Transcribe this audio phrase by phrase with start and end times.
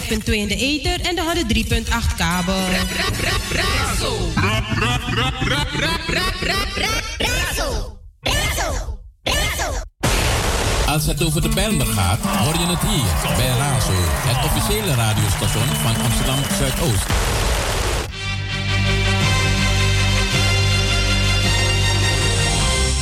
[0.00, 2.54] 105.2 in de ether en de 103.8 kabel.
[3.52, 4.16] Razo.
[4.34, 5.22] Razo.
[10.86, 15.66] Als het over de Bijlmer gaat, hoor je het hier bij Razo, het officiële radiostation
[15.66, 17.06] van Amsterdam Zuidoost.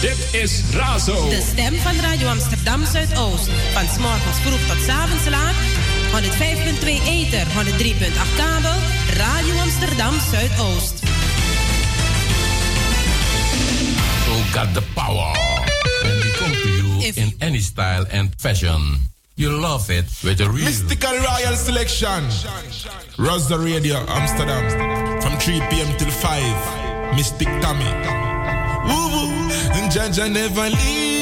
[0.00, 1.28] Dit is Razo.
[1.28, 3.48] De stem van Radio Amsterdam Zuidoost.
[3.72, 5.71] Van s morgens vroeg tot s avonds laat
[6.12, 8.78] 105.2 Eter, 103.8 kabel,
[9.16, 11.00] Radio Amsterdam Zuidoost.
[14.24, 15.32] So got the power.
[16.04, 18.98] And we come to you in any style and fashion.
[19.36, 20.66] You love it with a real...
[20.66, 22.28] Mystical Royal Selection.
[23.16, 25.20] Rosa Radio Amsterdam.
[25.22, 25.96] From 3 p.m.
[25.96, 27.16] till 5.
[27.16, 27.88] Mystic Tommy.
[28.84, 29.32] Woo-woo.
[29.92, 31.21] Jaja never leave.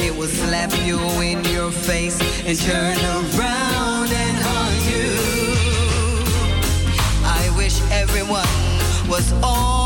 [0.21, 5.09] will slap you in your face and turn around and haunt you.
[7.25, 8.45] I wish everyone
[9.09, 9.80] was all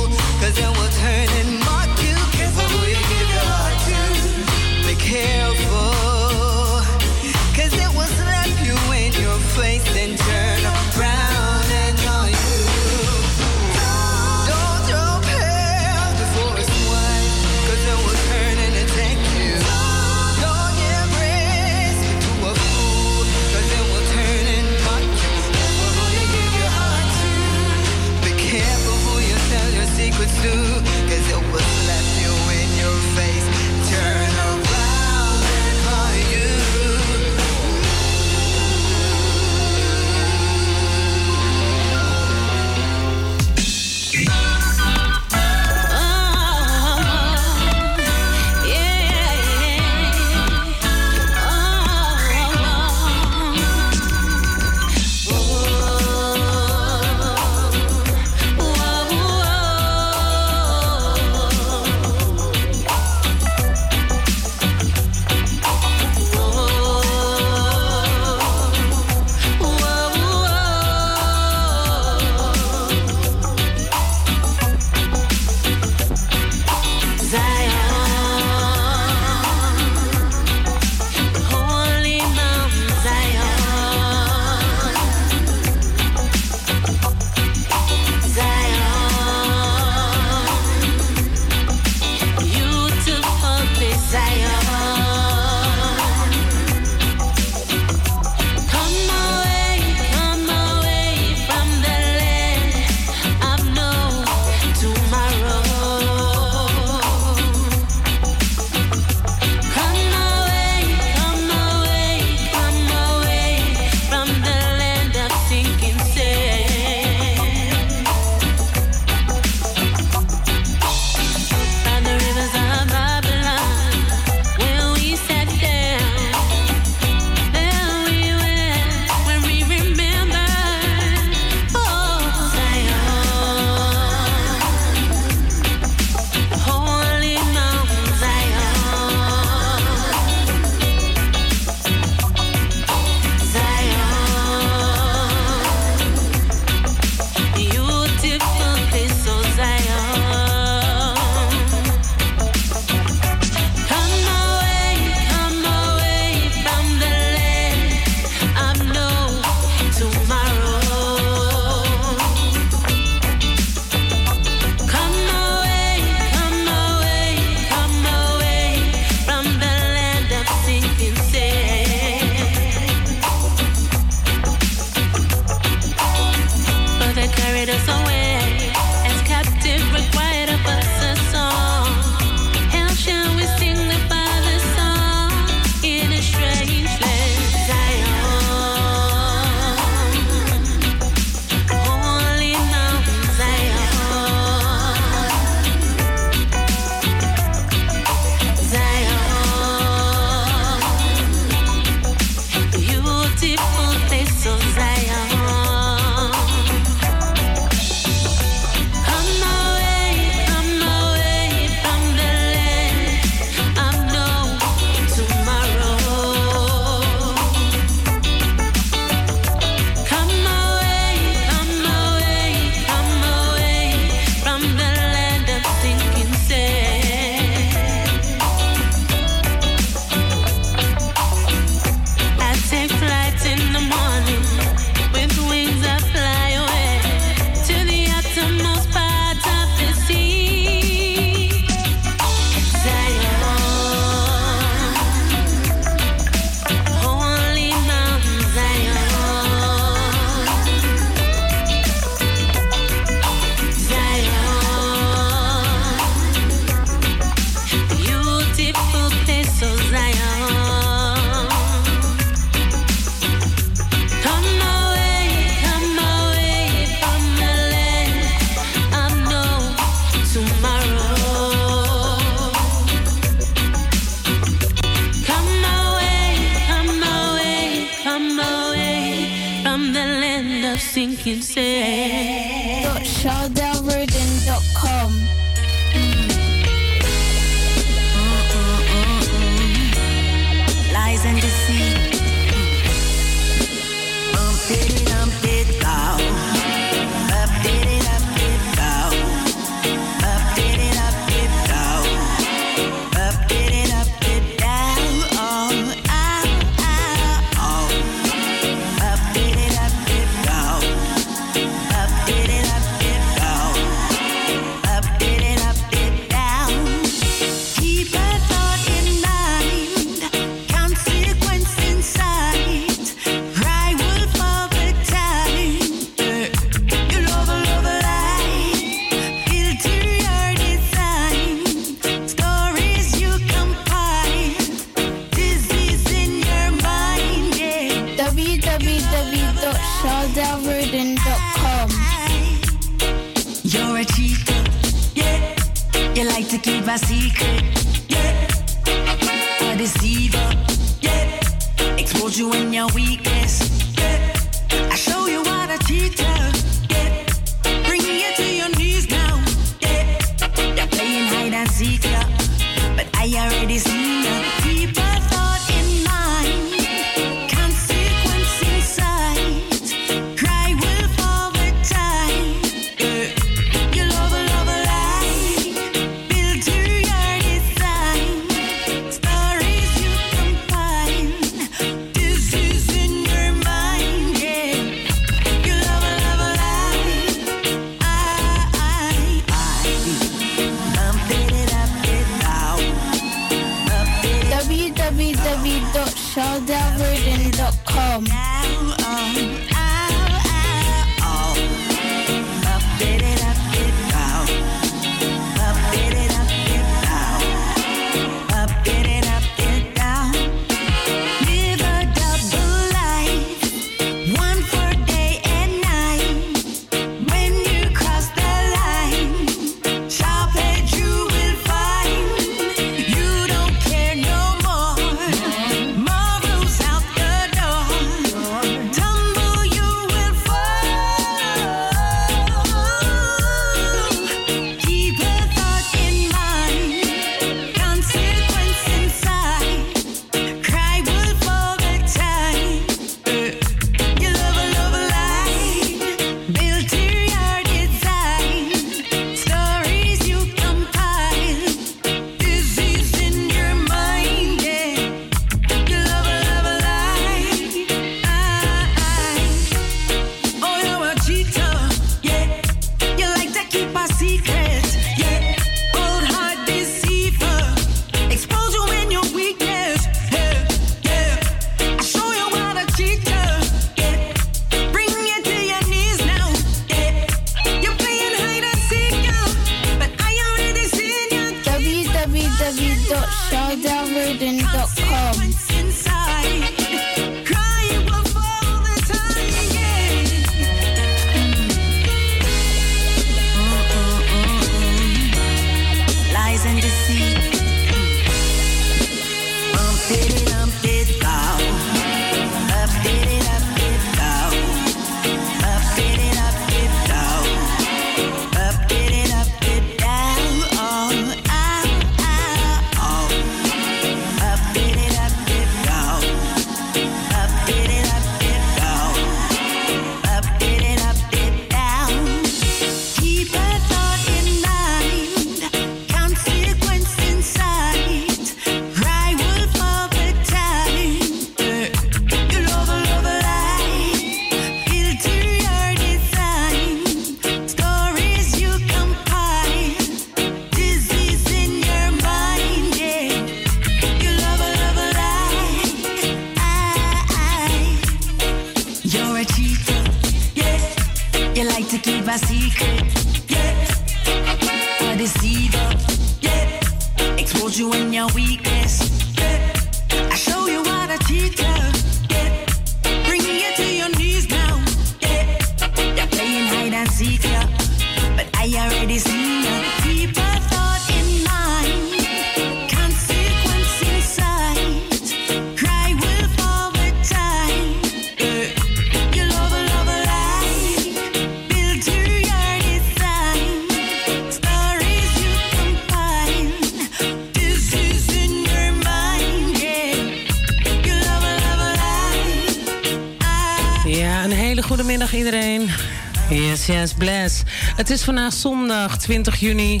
[598.24, 600.00] vandaag zondag 20 juni,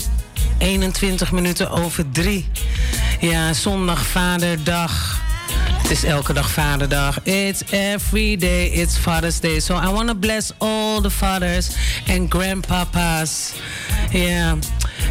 [0.58, 2.46] 21 minuten over 3.
[3.20, 5.22] Ja, zondag Vaderdag.
[5.82, 7.22] Het is elke dag Vaderdag.
[7.22, 9.60] It's every day, it's Father's Day.
[9.60, 11.68] So I want to bless all the fathers
[12.08, 13.52] and grandpapas.
[14.10, 14.56] Yeah.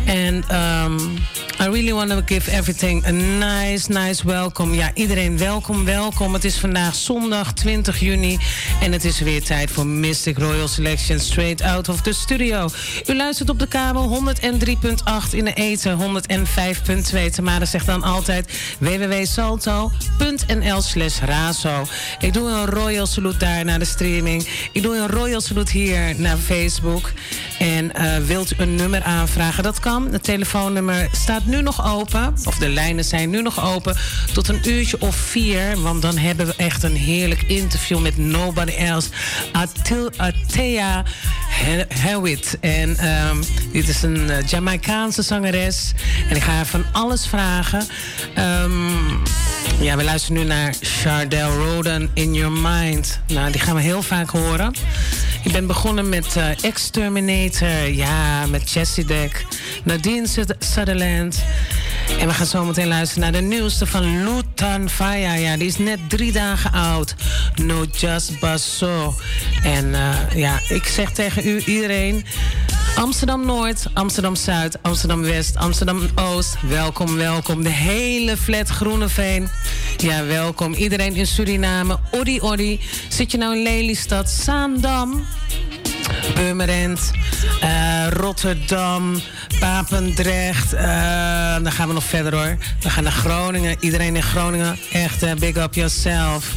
[0.07, 1.17] And um,
[1.59, 4.75] I really want to give everything a nice, nice welcome.
[4.75, 6.33] Ja, iedereen welkom, welkom.
[6.33, 8.37] Het is vandaag zondag 20 juni.
[8.83, 12.69] En het is weer tijd voor Mystic Royal Selection Straight Out of the Studio.
[13.05, 14.21] U luistert op de kabel
[15.29, 17.29] 103.8 in de eten, 105.2.
[17.31, 19.91] Tamara zegt dan altijd www.salto.nl
[20.81, 21.85] slash razo.
[22.19, 24.47] Ik doe een royal salute daar naar de streaming.
[24.71, 27.11] Ik doe een royal salute hier naar Facebook.
[27.63, 29.63] En eh, wilt u een nummer aanvragen?
[29.63, 30.07] Dat kan.
[30.11, 32.33] Het telefoonnummer staat nu nog open.
[32.45, 33.95] Of de lijnen zijn nu nog open.
[34.33, 35.81] Tot een uurtje of vier.
[35.81, 39.09] Want dan hebben we echt een heerlijk interview met nobody else.
[39.51, 41.03] Atil- Atea
[41.49, 42.57] He- Hewitt.
[42.59, 43.37] En ehm,
[43.71, 45.91] dit is een eh, Jamaicaanse zangeres.
[46.29, 47.87] En ik ga haar van alles vragen.
[48.35, 48.71] Ehm,
[49.79, 53.19] ja, we luisteren nu naar Chardell Roden in Your Mind.
[53.27, 54.73] Nou, die gaan we heel vaak horen.
[55.43, 57.87] Ik ben begonnen met eh, Exterminator.
[57.89, 59.45] Ja, met Jessie Deck.
[59.83, 61.43] Nadine Sut- Sutherland.
[62.19, 65.33] En we gaan zo meteen luisteren naar de nieuwste van Lutan Faya.
[65.33, 67.15] Ja, die is net drie dagen oud.
[67.55, 69.15] No Just Basso.
[69.63, 72.25] En eh, ja, ik zeg tegen u iedereen...
[72.95, 76.55] Amsterdam Noord, Amsterdam Zuid, Amsterdam West, Amsterdam Oost.
[76.61, 77.63] Welkom, welkom.
[77.63, 79.49] De hele flat Groeneveen.
[79.97, 80.73] Ja, welkom.
[80.73, 81.99] Iedereen in Suriname.
[82.11, 82.79] Oddi, Oddi.
[83.09, 85.25] Zit je nou in Lelystad, Zaandam?
[86.33, 87.11] Purmerend,
[87.61, 89.21] eh, Rotterdam,
[89.59, 90.73] Papendrecht.
[90.73, 90.83] eh,
[91.63, 92.57] dan gaan we nog verder hoor.
[92.79, 93.75] We gaan naar Groningen.
[93.79, 96.51] Iedereen in Groningen, echt eh, big up yourself.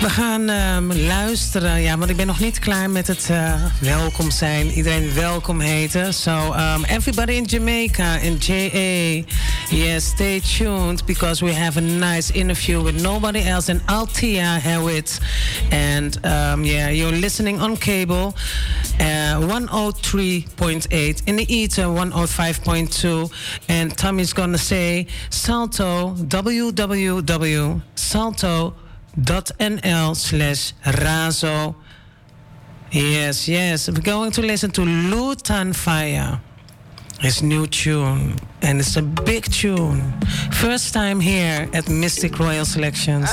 [0.00, 4.30] We gaan ehm, luisteren, ja, want ik ben nog niet klaar met het eh, welkom
[4.30, 4.70] zijn.
[4.70, 6.14] Iedereen welkom heten.
[6.14, 9.22] So, um, everybody in Jamaica and JA,
[9.70, 15.18] yes, stay tuned because we have a nice interview with nobody else than Altia Hewitt.
[15.70, 18.34] And um, yeah, you're listening on cable
[19.00, 23.30] uh, 103.8 in the ether 105.2.
[23.68, 27.72] And Tommy's gonna say Salto www.salto
[29.16, 31.74] nl slash razo.
[32.90, 33.88] Yes, yes.
[33.88, 36.40] We're going to listen to Lutan Fyah.
[37.20, 38.36] His new tune.
[38.62, 40.14] And it's a big tune.
[40.52, 43.28] First time here at Mystic Royal Selections.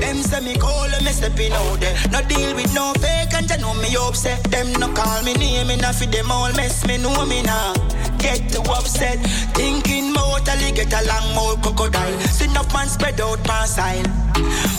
[0.00, 1.96] Them say me call me stepping out there.
[2.12, 4.44] No deal with no fake and you know me upset.
[4.44, 7.72] Them no call me name enough them all mess me know me now.
[8.18, 9.18] Get too upset.
[9.54, 12.18] Thinking about get a long mouth crocodile.
[12.28, 14.04] See enough man spread out my style.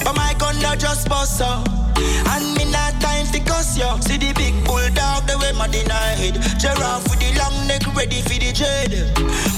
[0.03, 1.67] But my gun not just bust up.
[1.97, 3.99] And me not time to cuss yo.
[4.01, 6.35] See the big bulldog the way my deny head.
[6.59, 8.93] Giraffe with the long neck ready for the dread.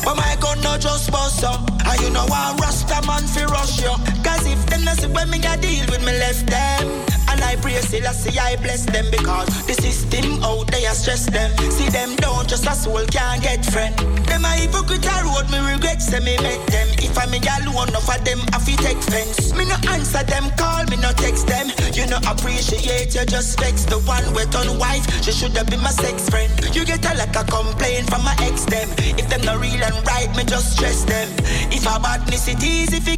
[0.04, 1.70] But my gun not just bust up.
[1.86, 3.96] And you know I rasta man fi rush yo.
[4.24, 7.19] Cause if them not see when me a deal with me left them.
[7.40, 11.24] And I pray still I see I bless them because the system out there stress
[11.32, 11.56] them.
[11.72, 13.96] See them down just a soul can't get friend.
[14.28, 16.88] Them a hypocrite a road me regret say me met them.
[17.00, 19.56] If I me alone enough of them I fi take fence.
[19.56, 21.72] Me no answer them call me no text them.
[21.96, 25.08] You no appreciate you just vex the one with on wife.
[25.24, 26.52] She should have been my sex friend.
[26.76, 28.92] You get a like a complaint from my ex them.
[29.16, 31.32] If them not real and right me just stress them.
[31.72, 33.16] If a badness it easy fi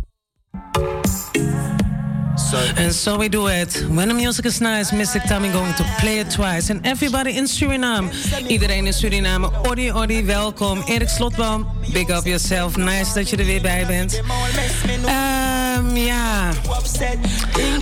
[2.54, 3.86] And so we do it.
[3.90, 6.70] When the music is nice, Mystic Tommy going to play it twice.
[6.70, 8.10] And everybody in Suriname.
[8.50, 9.50] Iedereen in Suriname.
[9.68, 10.84] Odi, Odi, welkom.
[10.88, 12.76] Erik Slotboom, big up yourself.
[12.78, 14.22] Nice dat je er weer bij bent.
[15.82, 16.54] Um, yeah.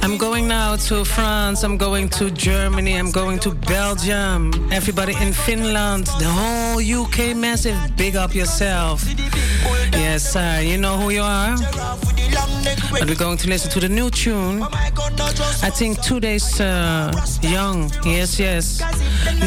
[0.01, 1.63] I'm going now to France.
[1.63, 2.93] I'm going to Germany.
[2.97, 4.51] I'm going to Belgium.
[4.71, 6.05] Everybody in Finland.
[6.19, 7.77] The whole UK massive.
[7.97, 9.03] Big up yourself.
[9.91, 10.61] Yes, sir.
[10.61, 11.57] You know who you are?
[12.91, 14.63] But we're going to listen to the new tune.
[14.63, 17.91] I think two days uh, young.
[18.05, 18.81] Yes, yes.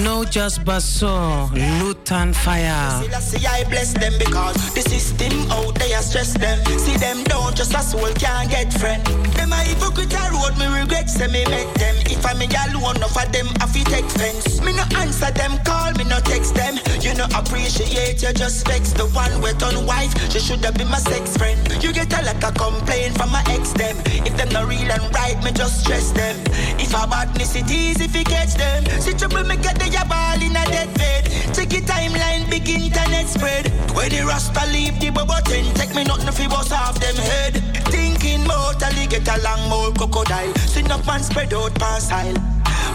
[0.05, 1.49] No Just Basso.
[1.81, 3.03] Lutan Fyah.
[3.21, 6.59] See, I bless them because the system out there stress them.
[6.79, 9.05] See them down, just a soul can't get friend.
[9.35, 11.97] Them a hypocrite a road, me regret say me met them.
[12.07, 14.61] If I me alone, enough of them, I fi take fence.
[14.63, 16.79] Me no answer them, call me no text them.
[17.01, 20.13] You no appreciate, you just vex the one with on wife.
[20.31, 21.61] She should have been my sex friend.
[21.83, 23.97] You get a like a complaint from my ex them.
[24.27, 26.37] If them not real and right, me just stress them.
[26.79, 28.85] If a badness it easy fi catch them.
[29.01, 31.25] See trouble me get the ball in a dead bed.
[31.55, 33.69] Check it timeline, big internet spread.
[33.95, 37.55] When the rasta leave the bubble ten, take me nothing fi bust off them head.
[37.93, 40.55] Thinking about mouth alligator long mouth crocodile.
[40.55, 42.11] See no man spread out past.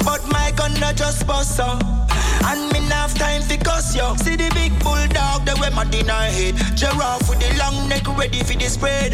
[0.04, 1.97] But my gun not just bust so.
[2.46, 4.16] And me have time for cuss yo.
[4.16, 6.56] See the big bulldog, the way my dinner head.
[6.76, 9.14] Giraffe with the long neck ready for the spread.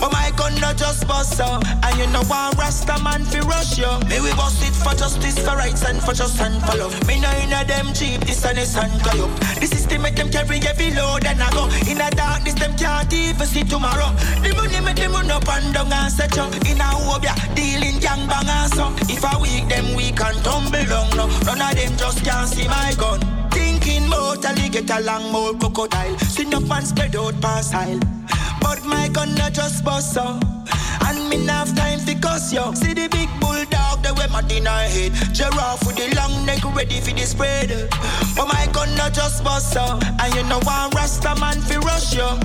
[0.00, 1.60] But my gun not just bust so.
[1.82, 3.98] And you know one Rasta man fi rush yo.
[4.08, 6.94] Me we bust it for justice, for rights and for just and for love.
[7.06, 9.30] Me no inna them cheap, this and this and tie up.
[9.60, 11.66] The system make them carry every load and I go.
[11.90, 14.14] In a darkness them can't even see tomorrow.
[14.42, 16.54] The money make them run up and down and set up.
[16.66, 18.94] In a hope ya dealing gang bang and so.
[19.10, 21.26] If I weak them weak and tumble down no.
[21.44, 23.20] None of them just can't see my gun.
[23.50, 26.18] Thinking about alligator long mouth crocodile.
[26.18, 28.00] See no man spread out past aisle.
[28.60, 30.40] But my gun not just bust so.
[31.06, 32.72] And me not have time for cuss yo.
[32.74, 35.12] See the big bulldog, the way my dinner head.
[35.32, 37.70] Giraffe with the long neck ready for the spread.
[38.36, 39.98] But my gun not just bust so.
[40.20, 42.38] And you know one Rasta man fi rush yo.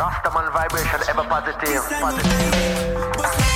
[0.00, 1.84] Rastaman vibration ever positive.
[2.00, 3.49] Positive.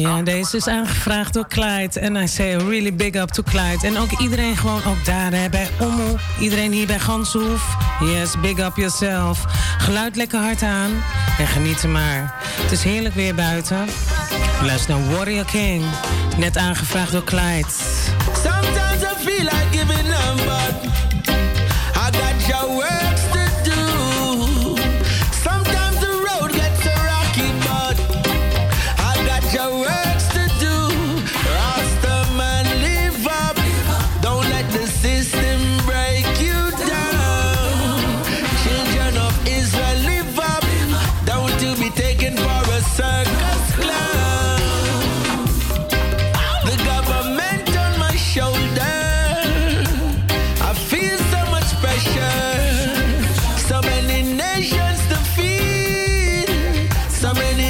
[0.00, 2.00] Ja, deze is aangevraagd door Clyde.
[2.00, 3.86] En I say a really big up to Clyde.
[3.86, 6.18] En ook iedereen gewoon ook daar hè, bij Ommel.
[6.40, 7.76] Iedereen hier bij Ganshoef.
[8.00, 9.44] Yes, big up yourself.
[9.78, 10.90] Geluid lekker hard aan.
[11.38, 12.34] En geniet er maar.
[12.42, 13.86] Het is heerlijk weer buiten.
[14.62, 15.84] Luister naar Warrior King.
[16.36, 17.68] Net aangevraagd door Clyde.
[18.42, 20.47] Sometimes I feel like giving up,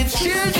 [0.09, 0.58] So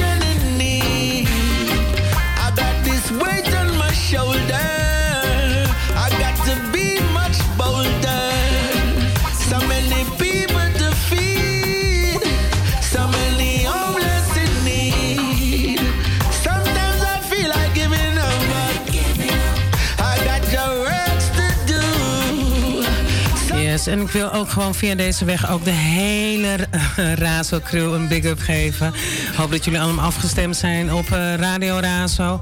[23.89, 26.57] en ik wil ook gewoon via deze weg ook de hele
[27.25, 28.93] Razo crew een big up geven.
[29.37, 32.41] Hoop dat jullie allemaal afgestemd zijn op eh, Radio Razo.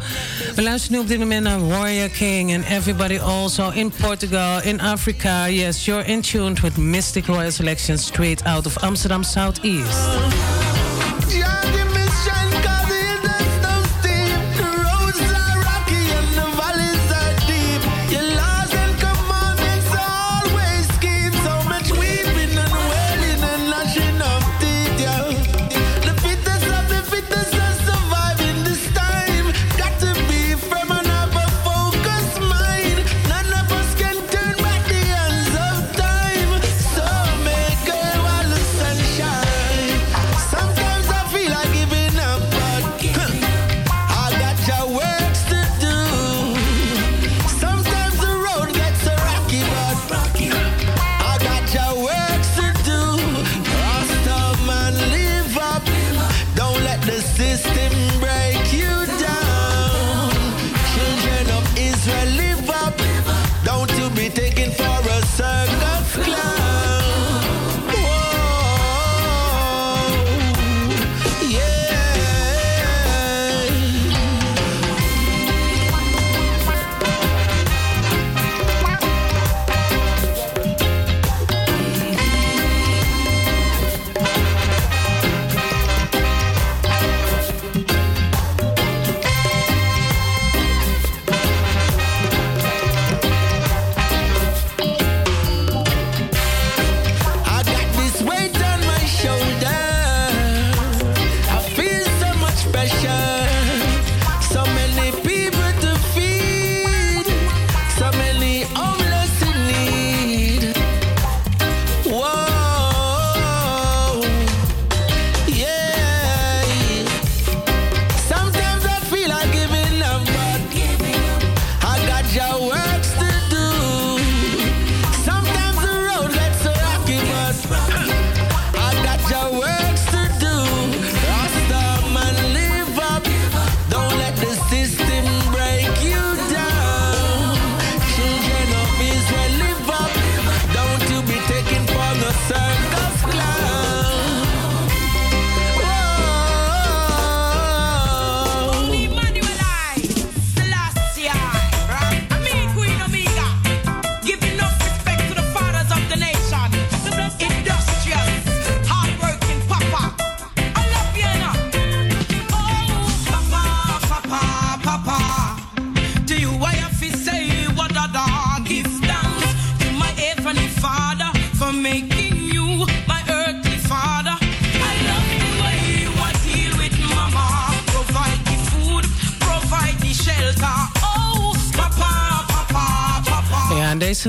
[0.54, 4.80] We luisteren nu op dit moment naar Warrior King and everybody also in Portugal, in
[4.80, 5.48] Africa.
[5.48, 10.55] Yes, you're in tuned with Mystic Royal Selection straight out of Amsterdam Southeast.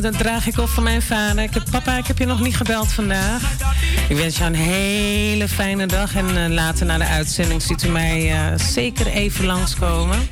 [0.01, 1.43] Dat draag ik op van mijn vader.
[1.43, 3.41] Ik heb, papa, ik heb je nog niet gebeld vandaag.
[4.09, 6.15] Ik wens jou een hele fijne dag.
[6.15, 10.29] En eh, later na de uitzending ziet u mij eh, zeker even langskomen.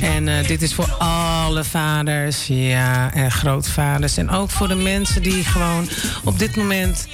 [0.00, 4.16] En eh, dit is voor alle vaders, ja, en grootvaders.
[4.16, 5.88] En ook voor de mensen die gewoon
[6.24, 7.08] op dit moment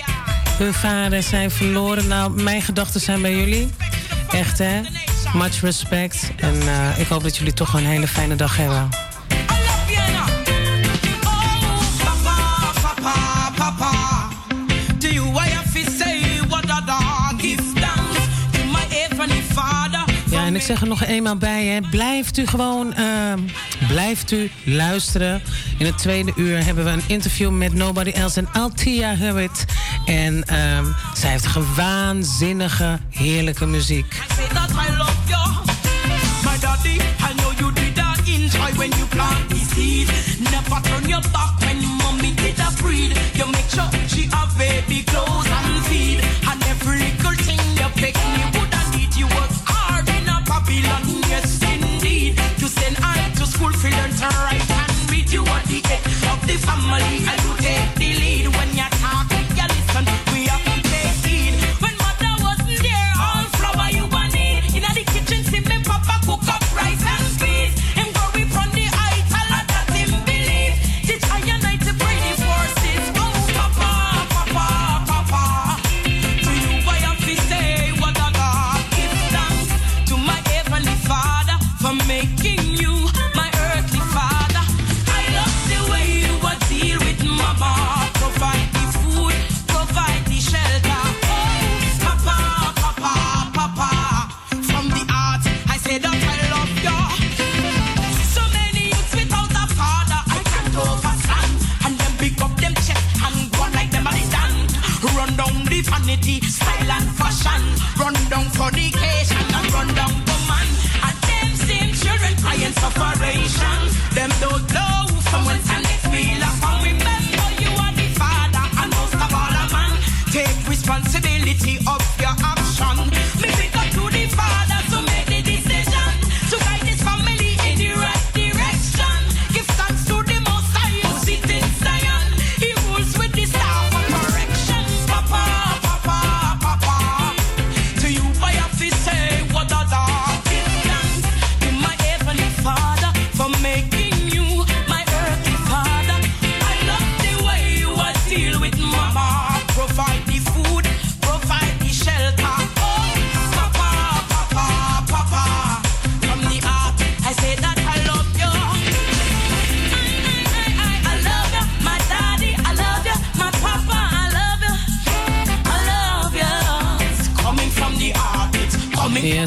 [0.59, 2.09] hun vader zijn verloren.
[2.09, 3.69] Nou, mijn gedachten zijn bij jullie.
[4.31, 4.81] Echt, hè?
[5.35, 6.31] Much respect.
[6.37, 6.55] En
[6.97, 9.10] ik hoop dat jullie toch een hele fijne dag hebben.
[20.51, 21.81] En ik zeg er nog eenmaal bij, hè.
[21.91, 23.39] blijft u gewoon, ehm,
[23.89, 25.43] blijft u luisteren.
[25.79, 29.65] In het tweede uur hebben we een interview met Nobody Else en Altia Hewitt.
[30.07, 30.85] En ehm,
[31.15, 34.15] zij heeft gewaanzinnige, heerlijke muziek.
[34.15, 34.91] I.
[36.45, 37.51] My daddy, I know.
[40.51, 43.13] Never turn your back when mommy did a breed.
[43.35, 46.21] You make sure she have baby clothes and feed.
[46.49, 49.15] And every little thing you pick me would have need.
[49.17, 49.70] You a
[50.71, 52.37] Babylon, yes indeed.
[52.59, 55.33] To send I to school learn to write and read.
[55.33, 58.60] You are the head of the family and you take the lead.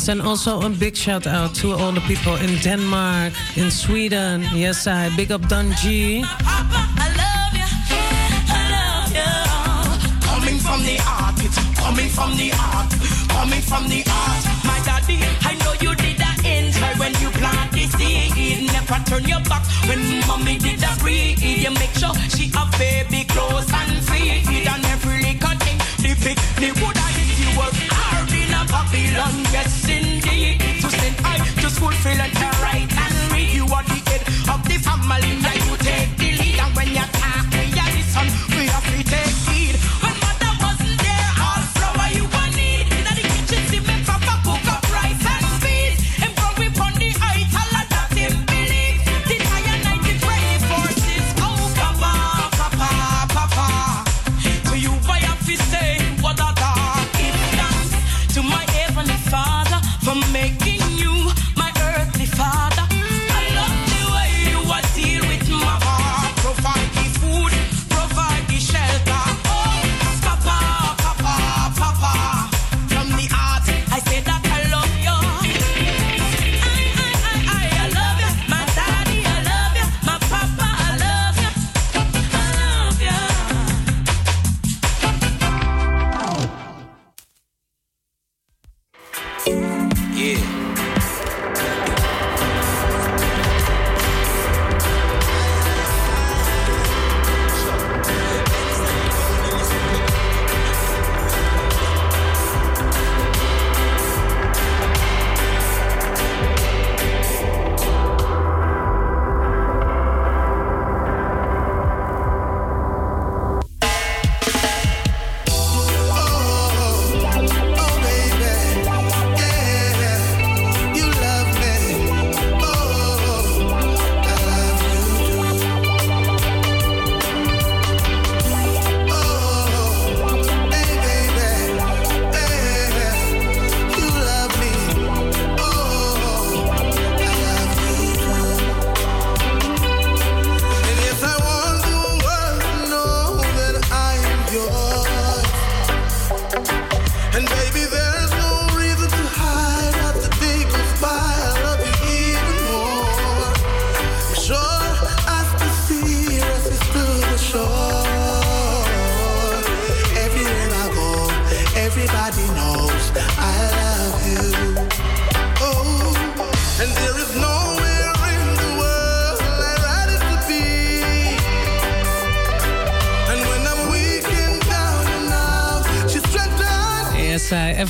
[0.04, 4.43] Yes, and also a big shout out to all the people in Denmark, in Sweden.
[4.54, 5.47] Yes, I big up
[5.82, 6.26] you.
[10.28, 10.97] Coming from the
[11.39, 12.91] it's coming from the heart,
[13.30, 14.43] coming from the heart.
[14.68, 16.38] My daddy, I know you did that
[16.99, 17.32] when you
[17.88, 18.72] seed.
[18.74, 20.99] Never turn your back when mommy did that.
[21.39, 23.24] You make sure she have baby
[23.72, 23.93] and
[29.14, 30.59] Babylon, yes indeed.
[30.82, 31.38] To send I
[31.70, 33.49] school, feel and to write and read.
[33.53, 35.62] You are the head of the family,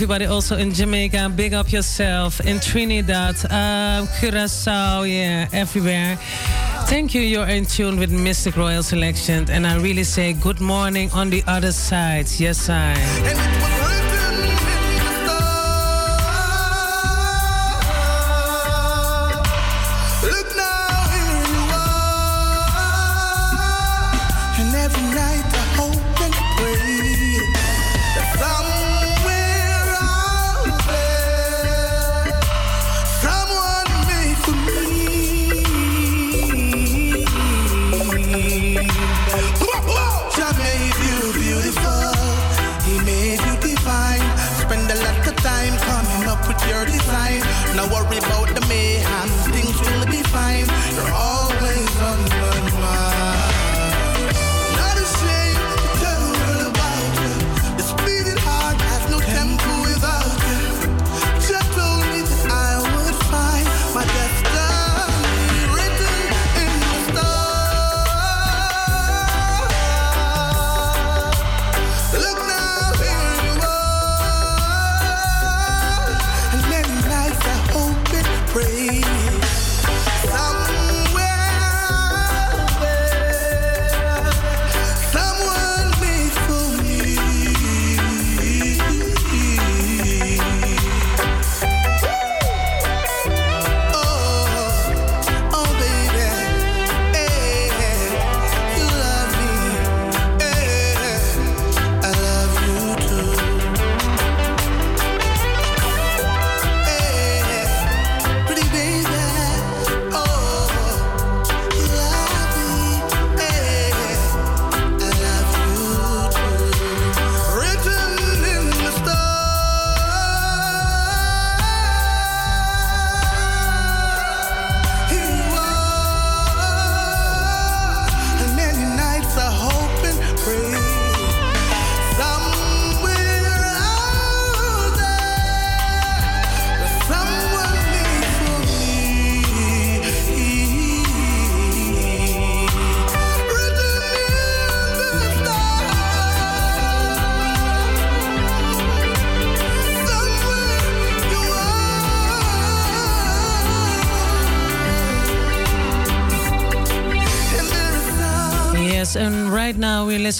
[0.03, 2.41] everybody also in Jamaica, big up yourself.
[2.41, 6.17] In Trinidad, um, Curacao, yeah, everywhere.
[6.89, 7.21] Thank you.
[7.21, 11.41] You're in tune with Mistic Royal Selection, and I really say good morning on the
[11.47, 12.27] other side.
[12.37, 13.52] Yes, I.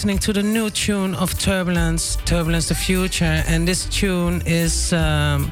[0.04, 5.50] listening to the new tune of Turbulence, Turbulence the Future, and this tune is, um,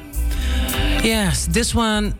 [1.03, 2.13] yes, this one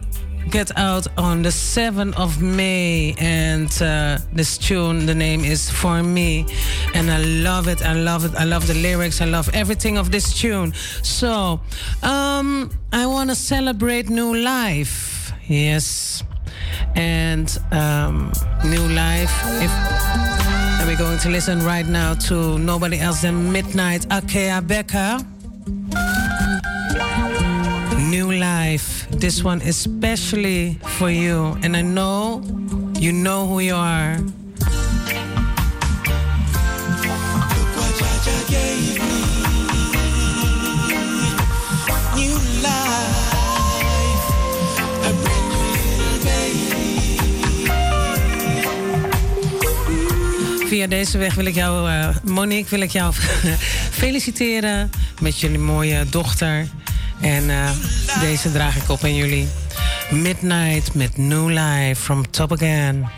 [0.49, 6.01] get out on the 7th of May, and uh, this tune, the name is For
[6.01, 6.47] Me,
[6.95, 10.09] and I love it, I love it, I love the lyrics, I love everything of
[10.09, 10.73] this tune.
[11.03, 11.61] So,
[12.01, 16.23] um, I want to celebrate new life, yes,
[16.95, 18.31] and um,
[18.65, 19.31] new life.
[19.61, 20.32] If
[20.83, 25.17] and we're going to listen right now to nobody else than Midnight Akea Becker.
[28.09, 29.07] New Life.
[29.11, 31.57] This one especially for you.
[31.63, 32.43] And I know
[32.99, 34.17] you know who you are.
[50.73, 53.13] Via deze weg wil ik jou, eh, Monique, wil ik jou
[54.01, 56.67] feliciteren met jullie mooie dochter.
[57.21, 57.69] En eh,
[58.19, 59.47] deze draag ik op aan jullie.
[60.09, 63.09] Midnight met New Life from Top Again.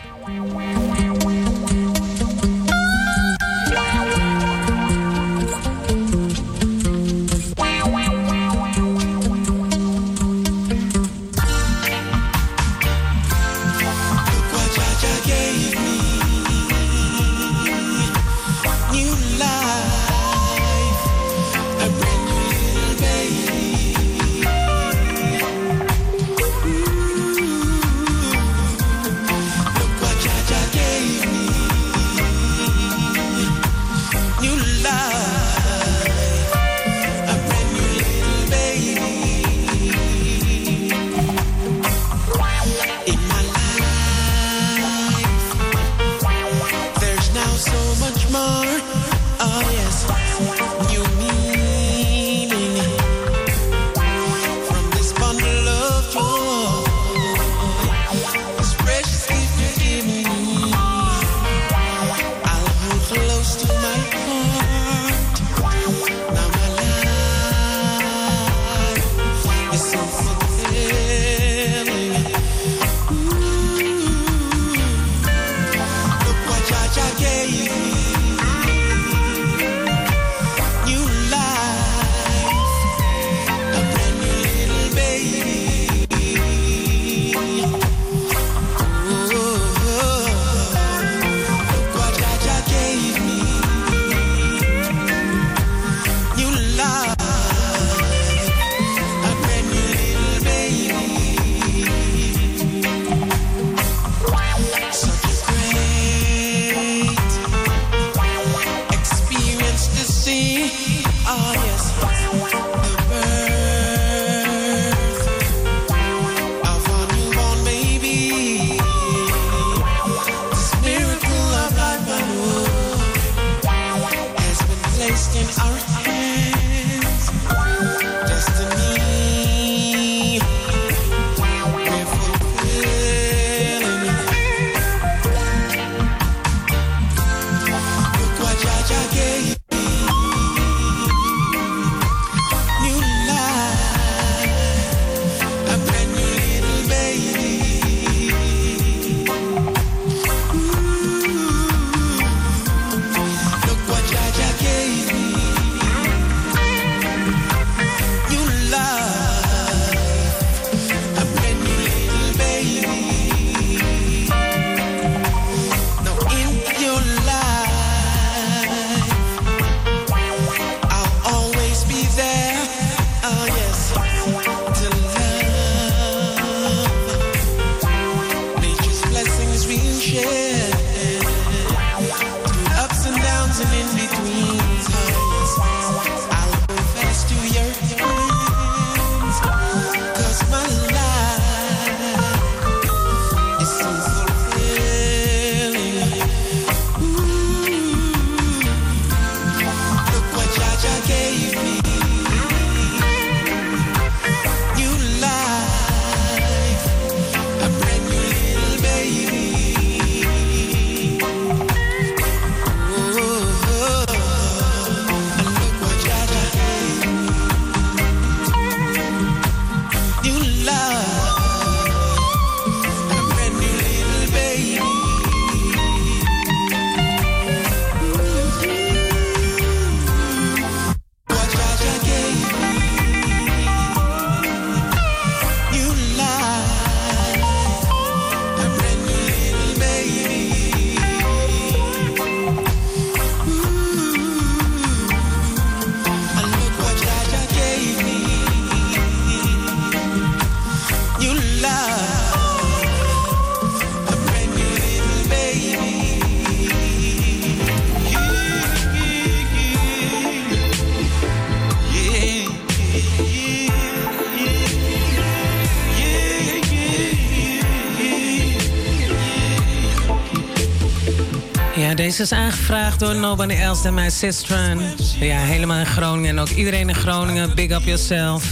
[272.06, 274.80] Deze is aangevraagd door Nobody Else Than My Sistren.
[275.20, 276.30] Ja, helemaal in Groningen.
[276.30, 278.44] En ook iedereen in Groningen, big up yourself.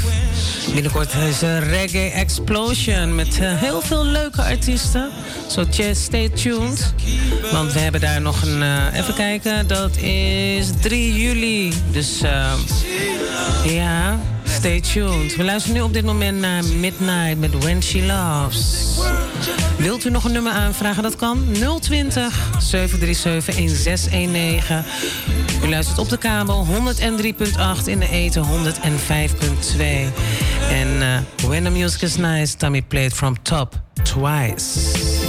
[0.73, 5.11] Binnenkort is een Reggae Explosion met eh, heel veel leuke artiesten.
[5.49, 6.95] Zo stay tuned.
[7.53, 8.63] Want we hebben daar nog een...
[8.63, 11.73] eh, even kijken, dat is 3 juli.
[11.91, 12.53] Dus eh,
[13.65, 15.37] ja, stay tuned.
[15.37, 18.94] We luisteren nu op dit moment naar Midnight met When She Loves.
[19.77, 21.03] Wilt u nog een nummer aanvragen?
[21.03, 21.47] Dat kan
[21.81, 24.85] 020 737 1619.
[25.65, 28.49] U luistert op de kabel 103.8 in de eten 105.2.
[30.71, 35.24] En eh, When the Music is Nice, Tommy played from top twice.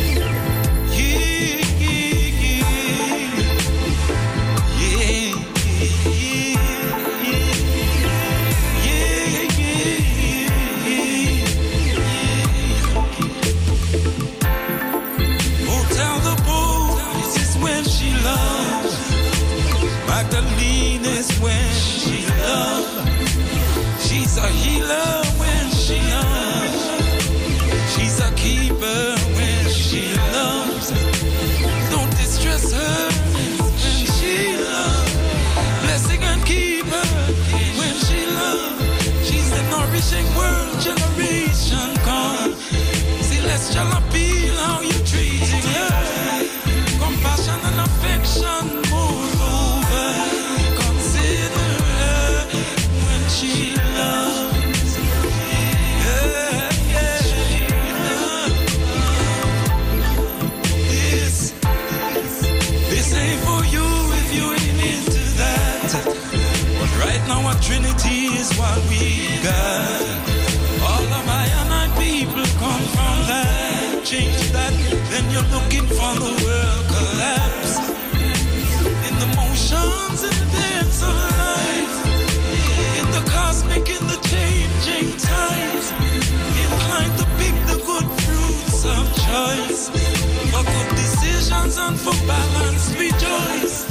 [91.94, 93.85] For balance, rejoice.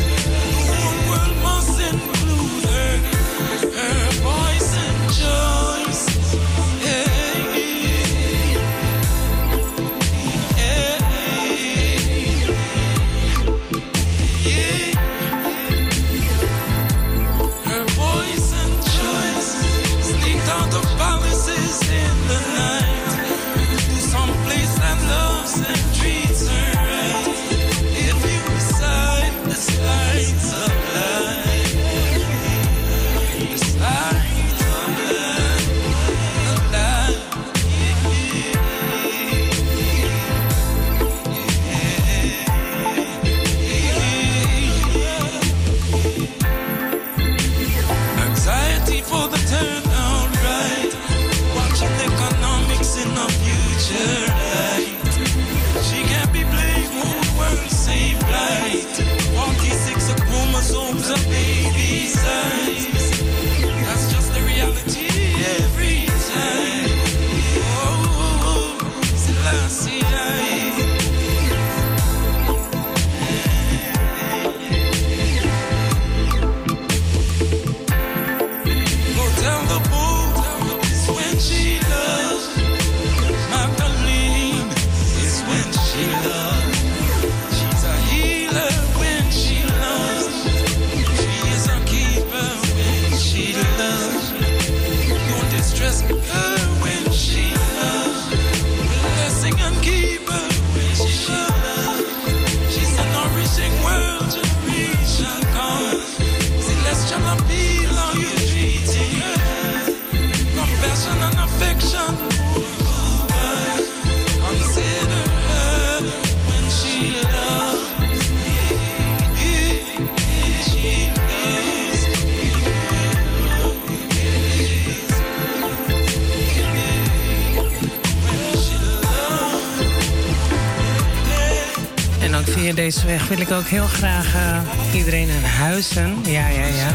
[132.44, 134.60] Via deze weg wil ik ook heel graag eh,
[134.94, 136.16] iedereen in huizen.
[136.24, 136.92] Ja, ja, ja.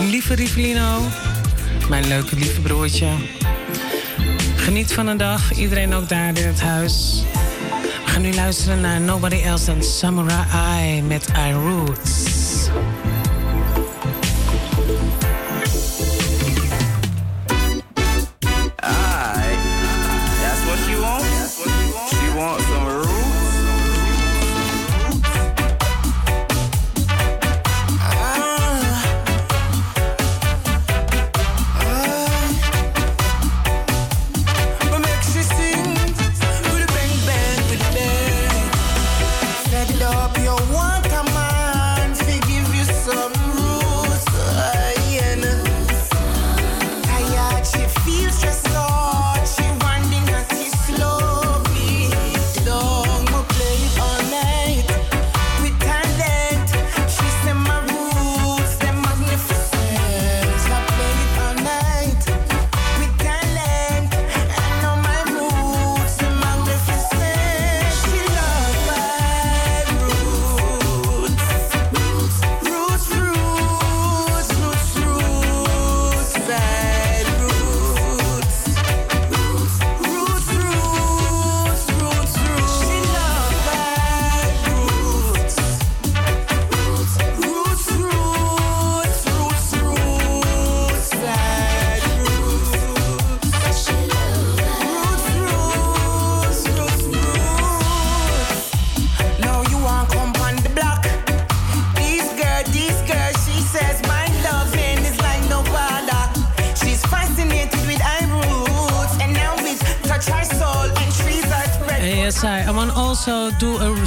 [0.00, 1.00] Lieve Rivelino,
[1.88, 3.08] mijn leuke lieve broertje.
[4.56, 7.22] Geniet van de dag, iedereen ook daar in het huis.
[8.04, 12.31] We gaan nu luisteren naar Nobody Else Than Samurai Eye met I Roots.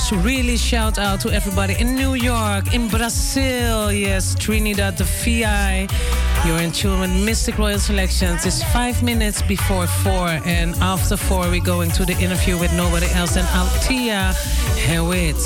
[0.09, 5.87] Do really shout out to everybody in New York, in Brazil, yes, Trinidad, the VI.
[6.45, 8.45] You're in tune with Mistic Royal Selections.
[8.45, 13.07] It's five minutes before four, and after four, we're going to the interview with nobody
[13.13, 14.33] else than Althea
[14.75, 15.41] Hewitt.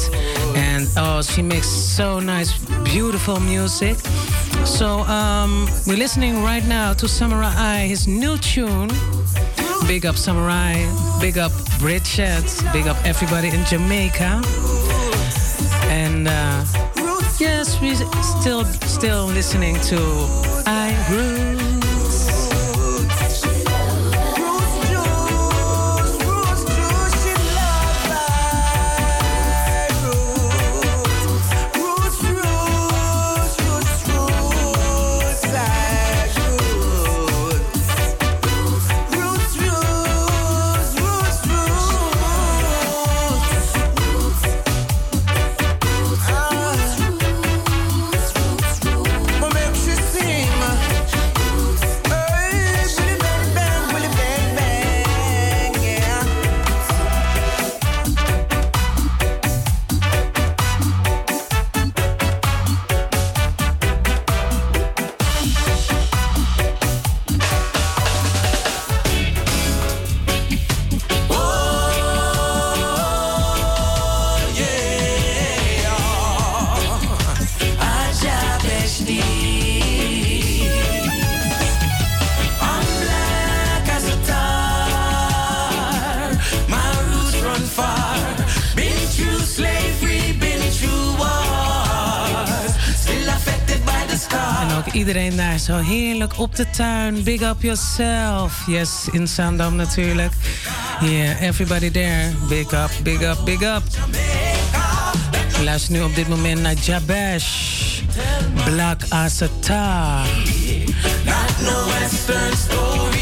[0.57, 2.51] And oh, she makes so nice,
[2.83, 3.95] beautiful music.
[4.65, 8.89] So um, we're listening right now to Samory, his new tune.
[9.87, 10.85] Big up Samory,
[11.21, 14.41] big up Bridget, big up everybody in Jamaica.
[15.85, 16.65] And uh,
[17.39, 19.97] yes, we still still listening to
[20.65, 21.68] I Roots.
[94.91, 97.23] Iedereen daar zo heerlijk op de tuin.
[97.23, 98.63] Big up yourself.
[98.67, 100.33] Yes, in Zaandam natuurlijk.
[101.01, 102.31] Yeah, everybody there.
[102.47, 103.83] Big up, big up, big up.
[105.57, 107.45] We luisteren nu op dit moment naar Jabesh.
[108.65, 109.47] Black as a.
[111.25, 113.17] Not no Western story.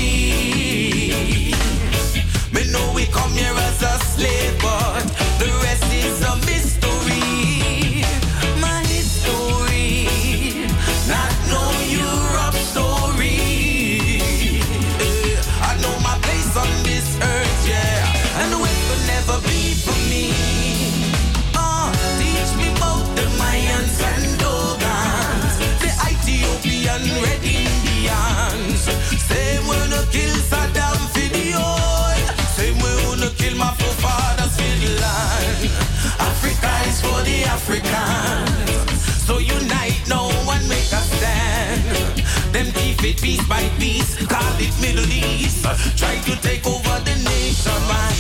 [2.51, 5.07] Me know we come here as a slave, but
[42.98, 45.64] Them it piece by piece, call it Middle East.
[45.98, 48.16] Try to take over the nation,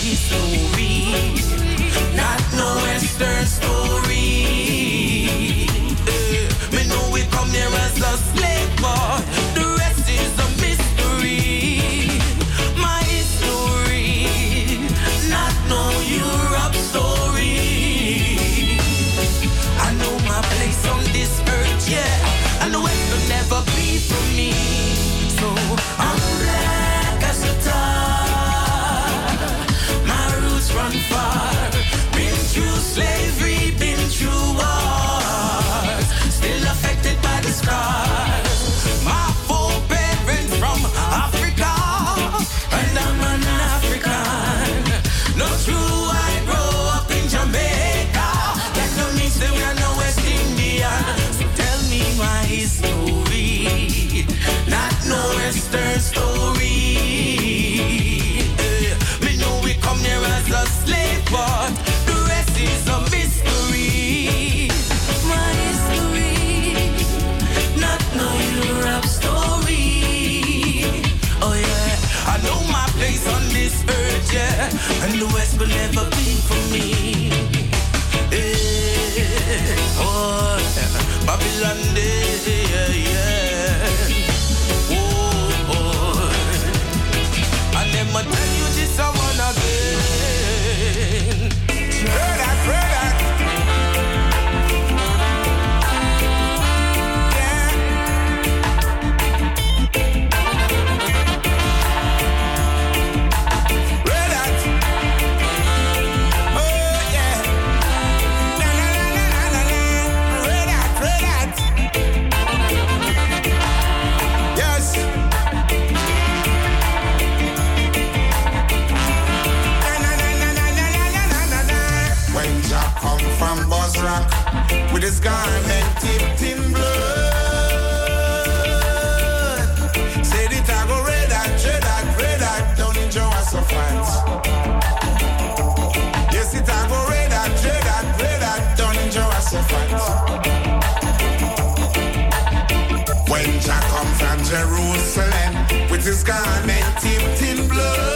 [144.49, 145.51] Jerusalem
[145.91, 148.15] with his garment dipped in blood,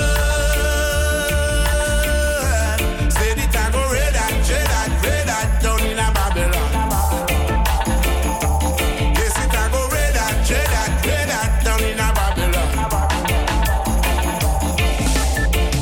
[3.11, 3.37] said
[5.61, 6.71] down in Babylon.
[9.13, 9.35] Yes,
[11.65, 12.71] down in Babylon.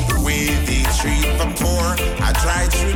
[0.08, 1.86] The way they treat the poor,
[2.20, 2.86] I try to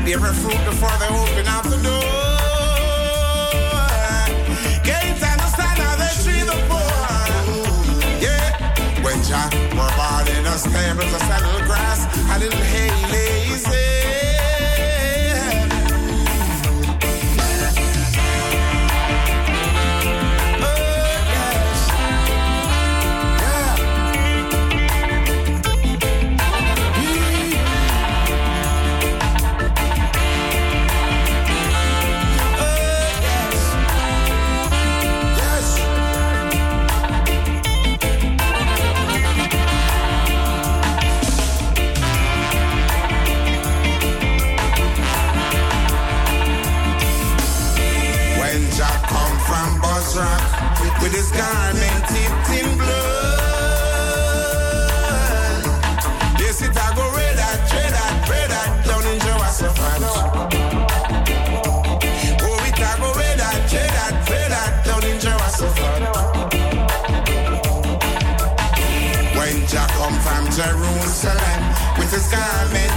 [72.72, 72.93] with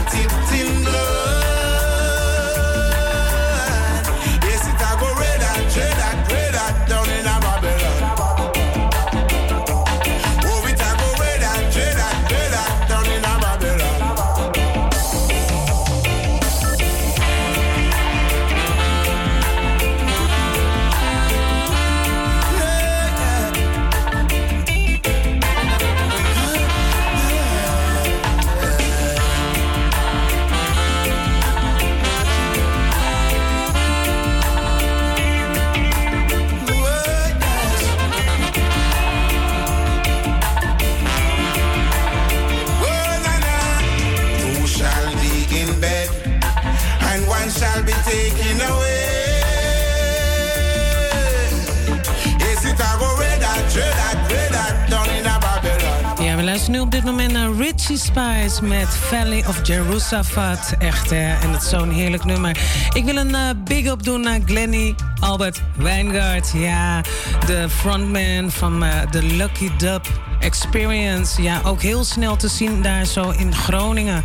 [57.89, 60.57] naar Spice met Valley of Jerusalem.
[60.79, 61.33] Echt, hè?
[61.41, 62.57] En het is zo'n heerlijk nummer.
[62.93, 66.51] Ik wil een eh, big up doen naar Glenny Albert Wijngaard.
[66.55, 67.01] Ja,
[67.45, 70.07] de frontman van eh, de Lucky Dub
[70.39, 71.41] Experience.
[71.41, 74.23] Ja, ook heel snel te zien daar zo in Groningen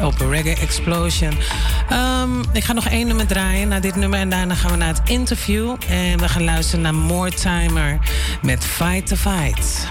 [0.00, 1.32] op Reggae Explosion.
[1.88, 4.94] Ehm, ik ga nog één nummer draaien na dit nummer en daarna gaan we naar
[4.94, 5.76] het interview.
[5.88, 7.98] En we gaan luisteren naar More Timer
[8.42, 9.88] met Fight to Fight.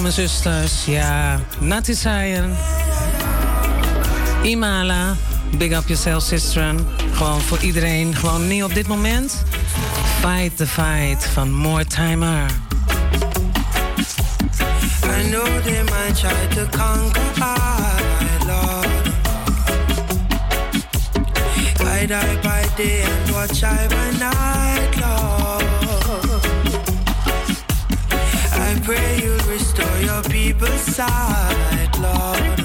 [0.00, 0.84] Mijn zusters.
[0.84, 2.56] Ja, Nati Sayen,
[4.42, 5.16] Imala,
[5.56, 6.86] Big Up Yourself Sistren.
[7.12, 9.44] Gewoon voor iedereen, gewoon niet op dit moment.
[10.20, 11.50] Fight the Fight van
[24.18, 25.69] night, Lord.
[30.02, 32.56] Your people's sight, Lord.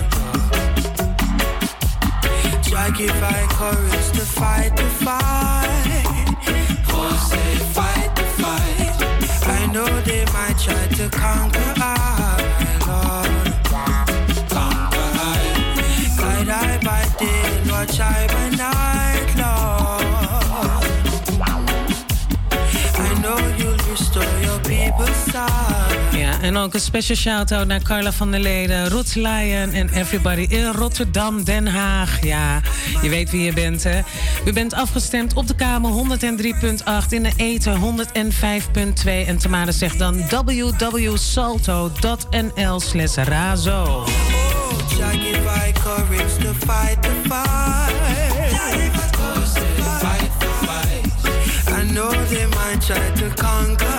[2.64, 6.06] Try give I courage to fight the fight.
[6.90, 8.96] Oh, say fight the fight.
[9.48, 11.74] I know they might try to conquer
[26.46, 30.72] en ook een special shout-out naar Carla van der Leden, Roots Lion en everybody in
[30.72, 32.24] Rotterdam, Den Haag.
[32.24, 32.62] Ja,
[33.02, 34.00] je weet wie je bent, hè?
[34.46, 35.98] U bent afgestemd op de kamer 103.8,
[37.10, 39.10] in de eten 105.2.
[39.28, 41.20] En Tamara zegt dan www.salto.nl
[42.80, 44.04] slash razo.
[51.68, 53.95] I know they might try to conquer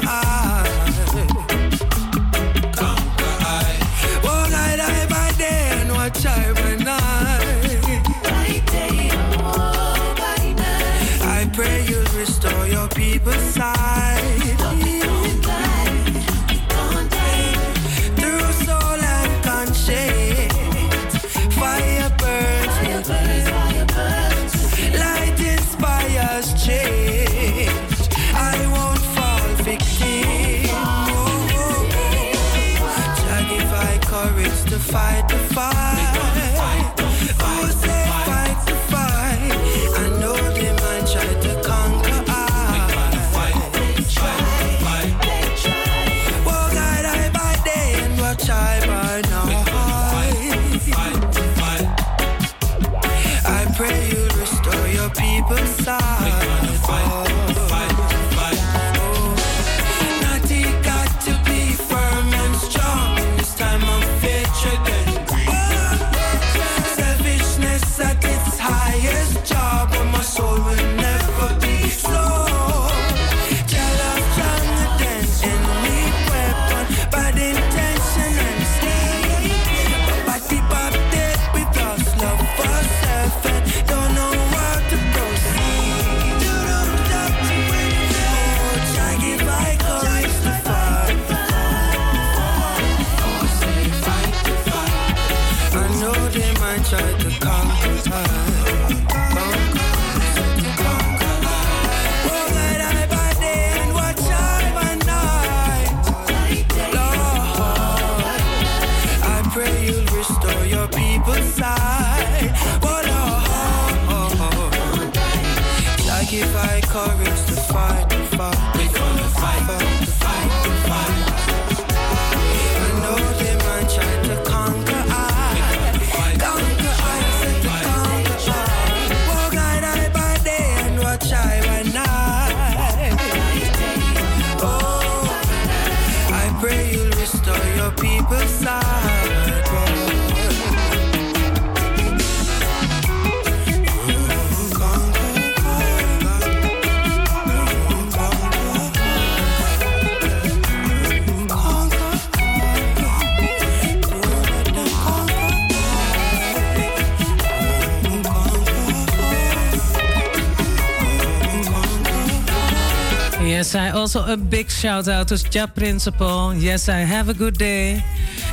[163.67, 166.55] Yes, I also a big shout out to Ja Principal.
[166.55, 168.01] Yes, I have a good day.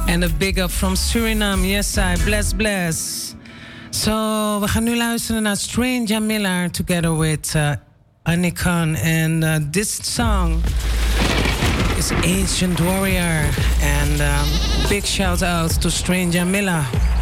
[0.07, 1.69] And a big up from Suriname.
[1.69, 3.35] Yes, I bless, bless.
[3.91, 7.71] So, we gaan nu luisteren naar Stranger Miller together with uh,
[8.23, 8.97] Anikon.
[9.03, 10.63] And uh, this song
[11.97, 13.49] is Ancient Warrior.
[13.81, 14.47] And um,
[14.89, 17.12] big shout out to Stranger Miller.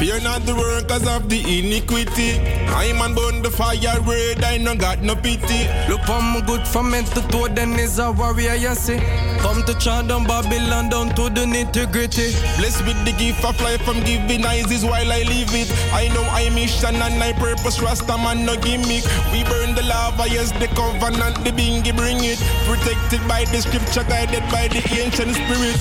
[0.00, 2.40] Fear not the workers of the iniquity.
[2.72, 5.68] I'm on burn the fire red, I no got no pity.
[5.92, 8.96] Look on my good for head to toe, then is a warrior, you see.
[9.44, 12.32] Come to chant down Babylon down to the nitty gritty.
[12.56, 15.68] Blessed with the gift of life from giving eyes is while I live it.
[15.92, 19.04] I know I mission and I purpose, Rasta man no gimmick.
[19.36, 22.40] We burn the lava, yes, the covenant, the bingy bring it.
[22.64, 25.76] Protected by the scripture, guided by the ancient spirit.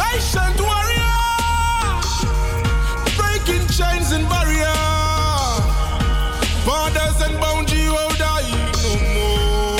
[0.00, 1.01] Ancient warrior,
[3.44, 4.74] breaking chains and barrier.
[6.64, 8.50] Borders and boundary will die
[8.82, 9.76] no more.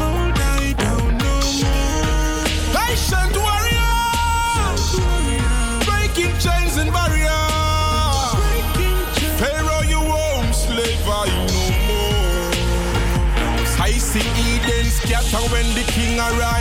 [0.00, 2.44] Will die down no more.
[2.88, 3.96] Ancient warrior,
[5.86, 7.44] breaking chains and barrier.
[9.38, 12.50] Pharaoh, you won't slave I no more.
[13.80, 16.53] I see Eden scatter when the king arise.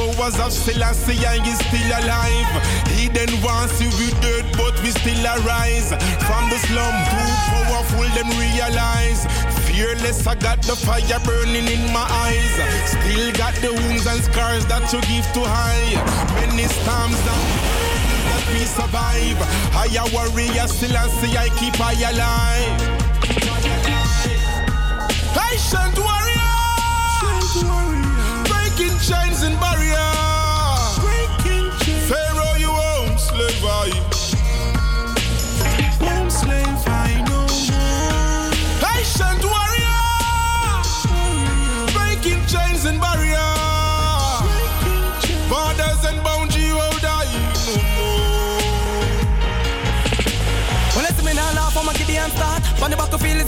[0.00, 2.48] Powers of Selassie and is still alive.
[2.96, 5.92] Eden wants you we dirt, but we still arise.
[6.24, 9.28] From the slum, too powerful, them realize.
[9.68, 12.54] Fearless, I got the fire burning in my eyes.
[12.88, 15.92] Still got the wounds and scars that you give to high.
[16.40, 17.44] Many storms and
[18.24, 19.36] that we survive.
[19.76, 23.00] I a warrior, still I see I keep I alive.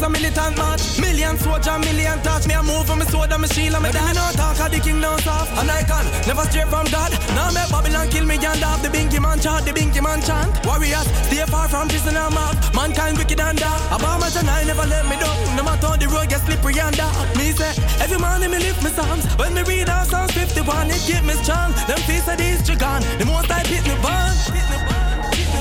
[0.02, 0.98] A militant march.
[0.98, 2.46] Million soldier, million touch.
[2.46, 4.12] Me a move for me sword and me shield and me die.
[4.12, 5.50] no talk of the king no soft.
[5.58, 7.12] And I can never stray from God.
[7.34, 10.50] Now make Babylon kill me and off the binky man chant, the binky man chant.
[10.66, 12.56] Warriors, stay far from prison and mark.
[12.74, 13.80] Mankind wicked and dark.
[13.94, 15.38] Obama and I never let me down.
[15.56, 17.14] No matter how the road gets slippery and dark.
[17.36, 17.72] Me say,
[18.02, 19.24] every morning me lift me psalms.
[19.38, 21.72] When me read out Psalms 51, it keep me strong.
[21.86, 23.02] Them feast of these dragon.
[23.18, 24.34] The most I hit me born.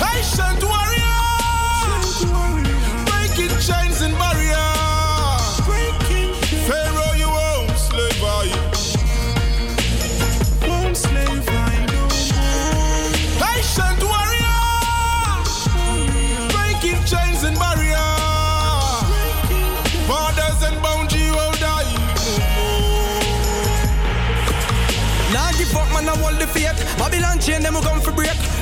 [0.02, 1.22] Patient warrior,
[3.06, 4.31] breaking chains and barriers.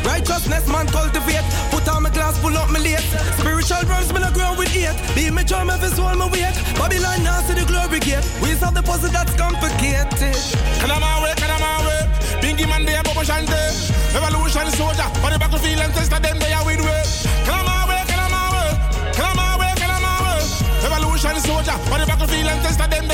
[0.10, 1.46] Righteousness man cultivate.
[1.70, 3.06] Put on my glass, pull up my lace.
[3.38, 4.98] Spiritual realms me no grow with hate.
[5.14, 6.58] Be me charm every soul me wait.
[6.82, 8.26] Babylon now see the glory gate.
[8.42, 10.34] We solve the puzzle that's complicated.
[10.82, 12.02] Can I my way, can I my way?
[12.42, 13.62] Bingy man, they are Bobo Shanti.
[14.10, 17.04] Revolution soldier, for the battlefield and test them, they are with way.
[17.46, 18.70] Can I my way, can I my way?
[19.14, 20.42] Can I my way, can I my way?
[20.90, 23.06] Revolution soldier, for the battlefield and test them,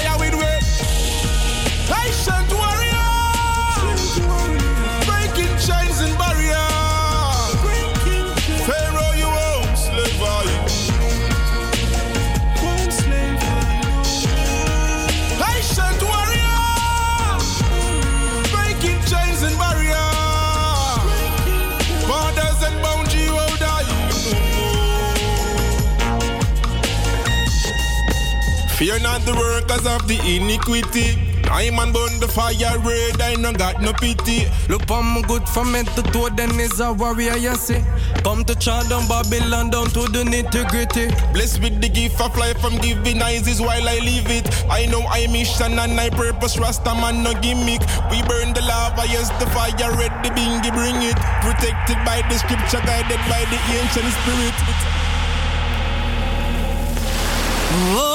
[29.05, 31.13] not the workers of the iniquity.
[31.45, 34.49] I'm on burn the fire red, I no got no pity.
[34.67, 37.81] Look on my good from head to toe, then is a warrior, you see.
[38.23, 41.13] Come to char down Babylon, down to the nitty gritty.
[41.33, 44.49] Blessed with the gift of life from giving eyes is while I live it.
[44.71, 47.85] I know I mission and I purpose, Rasta man no gimmick.
[48.09, 51.17] We burn the lava, yes, the fire red, the bingy bring it.
[51.45, 54.57] Protected by the scripture, guided by the ancient spirit.
[57.77, 58.14] Oh,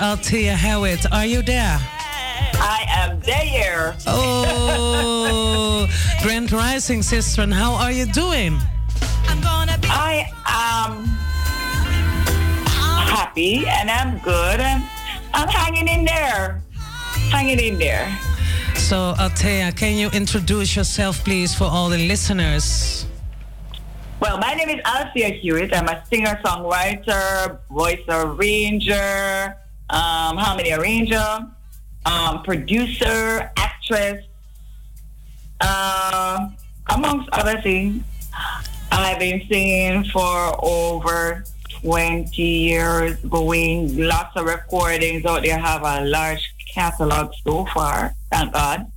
[0.00, 1.78] Althea Hewitt, are you there?
[2.58, 3.96] I am there.
[4.06, 5.86] Oh,
[6.22, 8.58] Grand Rising sister, and how are you doing?
[9.88, 11.04] I am
[13.06, 14.82] happy and I'm good and
[15.32, 16.60] I'm hanging in there.
[17.30, 18.06] Hanging in there.
[18.74, 23.06] So, Althea, can you introduce yourself, please, for all the listeners?
[24.20, 25.74] Well, my name is Althea Hewitt.
[25.74, 29.56] I'm a singer, songwriter, voice arranger,
[29.90, 31.46] um, harmony arranger,
[32.04, 34.24] um, producer, actress,
[35.60, 36.48] uh,
[36.90, 38.02] amongst other things.
[38.92, 41.44] I've been singing for over
[41.80, 45.58] 20 years, going lots of recordings out there.
[45.58, 46.42] have a large
[46.74, 48.90] catalog so far, thank God.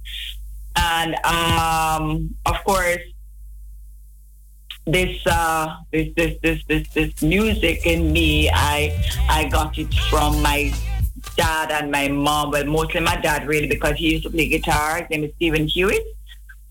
[0.75, 2.99] And um, of course,
[4.91, 8.91] this uh this this this this this music in me i
[9.29, 10.71] i got it from my
[11.35, 12.51] dad and my mom.
[12.51, 14.97] Well mostly my dad really because he used to play guitar.
[14.97, 16.05] His name is stephen hewitt.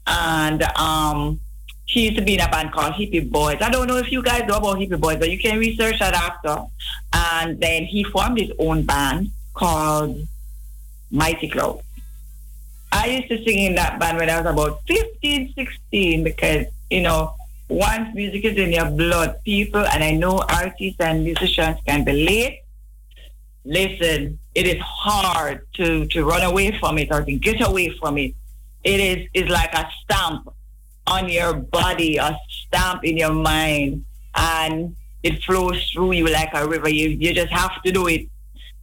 [0.07, 1.41] And um
[1.85, 3.59] he used to be in a band called hippie boys.
[3.63, 6.15] I don't know if you guys know about hippie boys but you can research that
[6.15, 6.65] after.
[7.13, 10.27] And then he formed his own band called
[11.11, 11.81] mighty cloud
[12.93, 17.01] i used to sing in that band when i was about 15 16 because you
[17.01, 17.35] know
[17.69, 22.63] once music is in your blood, people, and I know artists and musicians can relate.
[23.65, 28.17] Listen, it is hard to, to run away from it or to get away from
[28.19, 28.35] it.
[28.85, 30.49] It is is like a stamp
[31.07, 34.05] on your body, a stamp in your mind,
[34.35, 36.89] and it flows through you like a river.
[36.89, 38.29] You you just have to do it.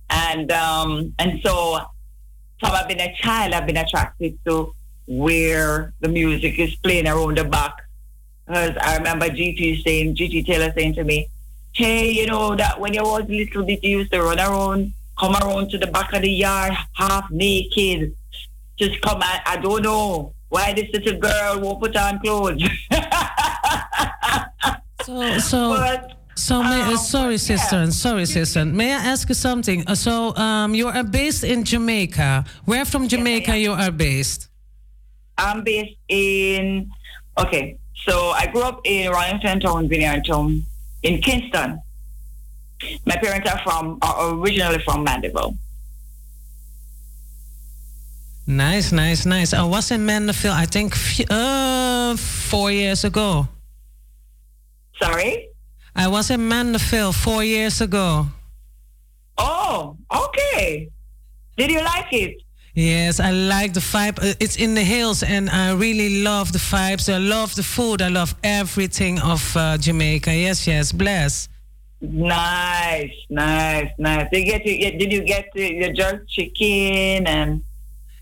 [0.10, 1.80] And um and so
[2.60, 4.76] from I've been a child, I've been attracted to
[5.08, 7.74] where the music is playing around the back
[8.46, 11.28] because I remember GT saying, GT Taylor saying to me,
[11.74, 15.36] hey, you know, that when you was little bit, you used to run around come
[15.36, 18.16] around to the back of the yard half naked.
[18.78, 22.62] Just come and I don't know why this little girl won't put on clothes.
[25.04, 26.00] So, so,
[26.36, 27.92] so may, uh, sorry, sister.
[27.92, 28.66] Sorry, sister.
[28.66, 29.88] May I ask you something?
[29.88, 32.44] Uh, so, um, you are based in Jamaica.
[32.66, 34.50] Where from Jamaica you are based?
[35.38, 36.92] I'm based in
[37.38, 37.78] okay.
[37.96, 40.64] So I grew up in Rollington Town, Vineyard Town,
[41.04, 41.82] in Kingston.
[43.06, 45.56] My parents are from are originally from Mandeville.
[48.48, 49.54] Nice, nice, nice.
[49.54, 50.94] I was in Mandeville, I think,
[51.32, 53.48] uh, four years ago.
[55.02, 55.50] Sorry?
[55.96, 58.28] I was in Mandeville four years ago.
[59.38, 60.90] Oh, okay.
[61.58, 62.45] Did you like it?
[62.76, 64.20] Yes, I like the vibe.
[64.22, 67.08] Uh, It's in the hills, and I really love the vibes.
[67.12, 68.02] I love the food.
[68.02, 70.34] I love everything of uh, Jamaica.
[70.34, 71.48] Yes, yes, bless.
[72.02, 74.28] Nice, nice, nice.
[74.32, 77.62] Did you get to, did you get the, the jerk chicken and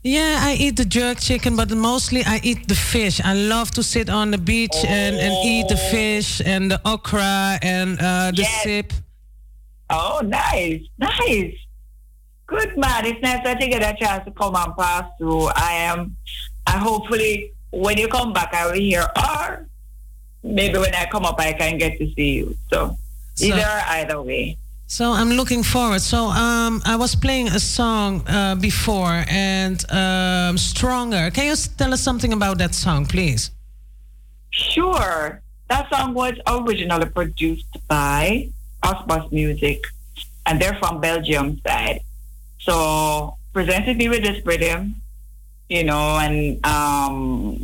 [0.04, 3.20] Yeah, I eat the jerk chicken, but mostly I eat the fish.
[3.24, 7.58] I love to sit on the beach and, and eat the fish and the okra
[7.62, 8.64] and uh, the Yes.
[8.64, 8.94] sip.
[9.90, 11.56] Oh, nice, nice.
[12.48, 13.06] Good man.
[13.06, 15.48] It's nice that you get a chance to come and pass through.
[15.48, 16.16] I am.
[16.68, 19.06] I hopefully when you come back, I will hear.
[19.16, 19.66] Or
[20.44, 22.58] maybe when I come up, I can get to see you.
[22.70, 22.98] So,
[23.36, 24.58] So- either either way.
[24.86, 26.02] So I'm looking forward.
[26.02, 31.32] So um, I was playing a song uh, before and um, Stronger.
[31.32, 33.50] Can you tell us something about that song, please?
[34.52, 35.42] Sure.
[35.70, 38.50] That song was originally produced by
[38.84, 39.84] Osbos Music,
[40.46, 42.02] and they're from Belgium side.
[42.64, 44.96] So presented me with this rhythm,
[45.70, 47.56] you know, and um,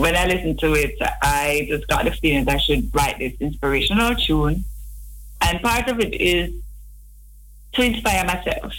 [0.00, 3.34] when I listened to it, I just got the feeling that I should write this
[3.40, 4.64] inspirational tune.
[5.40, 6.52] And part of it is
[7.72, 8.74] to inspire myself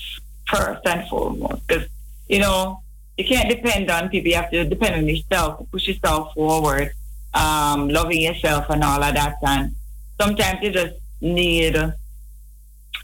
[0.47, 1.87] first and foremost, because
[2.27, 2.81] you know
[3.17, 4.29] you can't depend on people.
[4.29, 6.91] You have to depend on yourself, push yourself forward,
[7.33, 9.37] um, loving yourself and all of that.
[9.41, 9.75] And
[10.19, 11.95] sometimes you just need a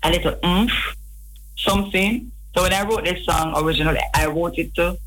[0.04, 0.96] little oomph,
[1.64, 2.32] something.
[2.54, 4.98] So when I wrote this song originally, I wrote it to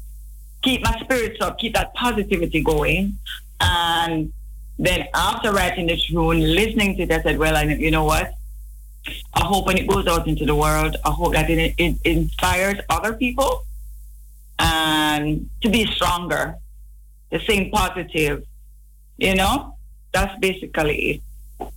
[0.62, 3.18] keep my spirits up, keep that positivity going.
[3.60, 4.32] And
[4.78, 8.35] then after writing the tune, listening to it, I said, well, I, you know what?
[9.35, 12.78] I hope when it goes out into the world, I hope that it, it inspires
[12.89, 13.64] other people
[14.59, 16.56] and to be stronger,
[17.31, 18.44] to think positive.
[19.18, 19.76] You know,
[20.12, 21.20] that's basically
[21.60, 21.70] it.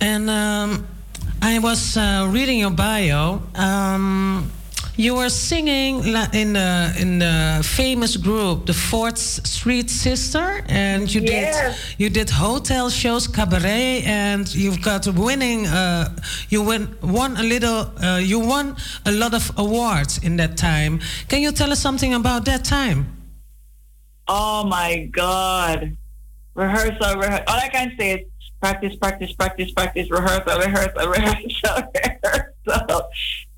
[0.00, 0.86] And um,
[1.44, 3.42] I was uh, reading your bio.
[3.54, 4.50] Um,
[4.96, 5.96] you were singing
[6.32, 11.54] in the in the famous group, the Fourth Street Sister, and you Yes.
[11.54, 15.66] did you did hotel shows, cabaret, and you've got a winning.
[15.66, 16.16] Uh,
[16.48, 17.90] you win, won a little.
[18.02, 20.98] Uh, you won a lot of awards in that time.
[21.28, 23.04] Can you tell us something about that time?
[24.28, 25.96] Oh my God.
[26.54, 27.44] Rehearsal, rehearsal.
[27.48, 28.20] All I can say is
[28.64, 33.08] practice, practice, practice, practice, rehearsal, rehearsal, rehearsal, rehearsal.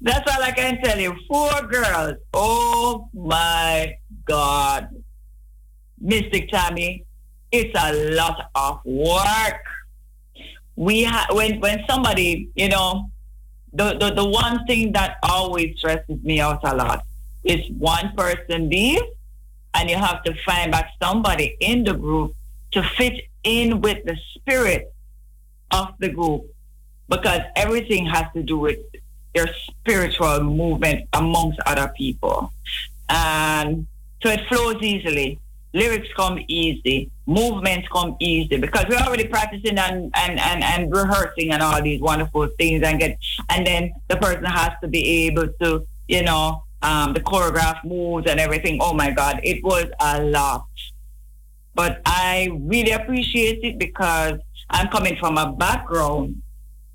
[0.00, 1.14] That's all I can tell you.
[1.28, 2.16] Four girls.
[2.34, 4.88] Oh my God.
[6.02, 7.04] Mistic Tammy,
[7.52, 9.62] it's a lot of work.
[10.74, 13.08] We ha- when when somebody, you know,
[13.72, 17.04] the, the the one thing that always stresses me out a lot
[17.44, 19.06] is one person leaves
[19.72, 22.34] and you have to find back somebody in the group
[22.72, 24.92] to fit in with the spirit
[25.70, 26.44] of the group
[27.08, 28.78] because everything has to do with
[29.34, 32.52] your spiritual movement amongst other people.
[33.08, 33.86] And
[34.22, 35.38] so it flows easily.
[35.72, 37.10] Lyrics come easy.
[37.26, 42.00] Movements come easy because we're already practicing and, and, and, and rehearsing and all these
[42.00, 43.18] wonderful things and get
[43.50, 48.30] and then the person has to be able to you know um, the choreograph moves
[48.30, 48.78] and everything.
[48.80, 50.66] Oh my god it was a lot.
[51.74, 54.38] But i really appreciate it because
[54.70, 56.42] i'm coming from a background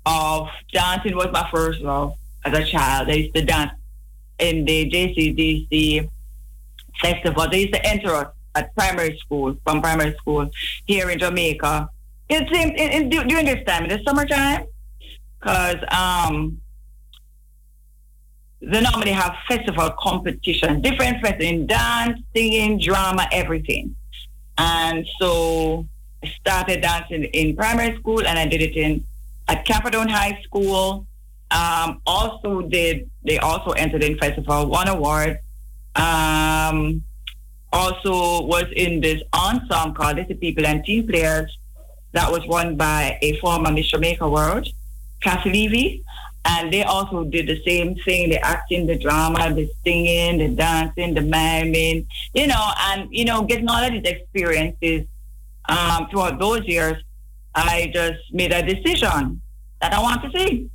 [0.06, 3.72] of dancing was my first love as a child i used to dance
[4.38, 6.08] in the jcdc
[7.00, 10.50] festival they used to enter us at primary school from primary school
[10.86, 11.88] here in Jamaica.
[12.28, 14.66] It in, in, during this time, in the summertime,
[15.38, 16.60] because um,
[18.60, 23.96] they normally have festival competition, different festivals in dance, singing, drama, everything.
[24.56, 25.86] And so
[26.24, 29.04] started dancing in primary school, and I did it in
[29.48, 31.06] at Camperdown High School.
[31.50, 35.38] Um, also did they also entered in festival one award.
[35.94, 37.02] Um,
[37.72, 41.56] also was in this ensemble called Little People and Teen Players
[42.12, 44.68] that was won by a former Miss Jamaica World,
[45.22, 46.04] Cathi Levy.
[46.44, 51.14] and they also did the same thing: the acting, the drama, the singing, the dancing,
[51.14, 52.06] the miming.
[52.34, 55.06] You know, and you know, getting all of these experiences
[55.68, 57.02] um, throughout those years,
[57.54, 59.40] I just made a decision
[59.80, 60.70] that I want to see.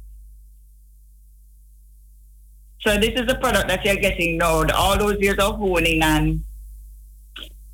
[2.82, 4.64] So this is the product that you're getting now.
[4.76, 6.44] All those years of honing and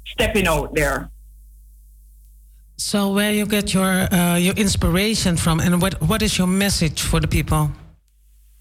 [0.07, 1.09] stepping out there.
[2.77, 7.01] So where you get your uh, your inspiration from, and what what is your message
[7.01, 7.71] for the people?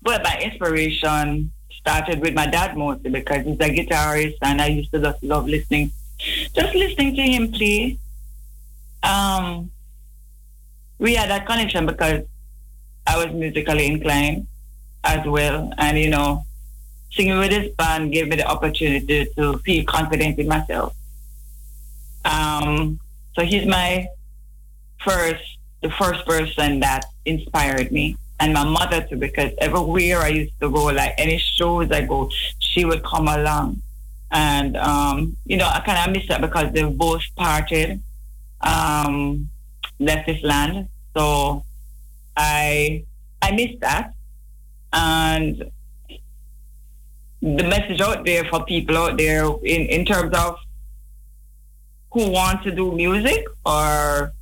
[0.05, 4.93] Well, my inspiration started with my dad mostly because he's a guitarist and I used
[4.93, 7.99] to just love listening, just listening to him play.
[9.03, 9.71] Um,
[10.99, 12.25] we had that connection because
[13.07, 14.47] I was musically inclined
[15.05, 15.73] as well.
[15.79, 16.45] And, you know,
[17.13, 20.95] singing with this band gave me the opportunity to feel confident in myself.
[22.25, 23.01] Um,
[23.35, 24.07] so he's my
[25.01, 25.43] first,
[25.83, 28.17] the first person that inspired me.
[28.39, 32.31] And my mother too, because everywhere I used to go, like any shows I go,
[32.59, 33.83] she would come along.
[34.31, 38.01] And, um, you know, I kind of miss that because they both parted,
[38.63, 39.49] um,
[39.99, 40.89] left this land.
[41.17, 41.65] So
[42.37, 43.05] I,
[43.41, 44.15] I miss that.
[44.93, 45.71] And
[47.41, 50.57] the message out there for people out there in, in terms of
[52.13, 54.33] who want to do music or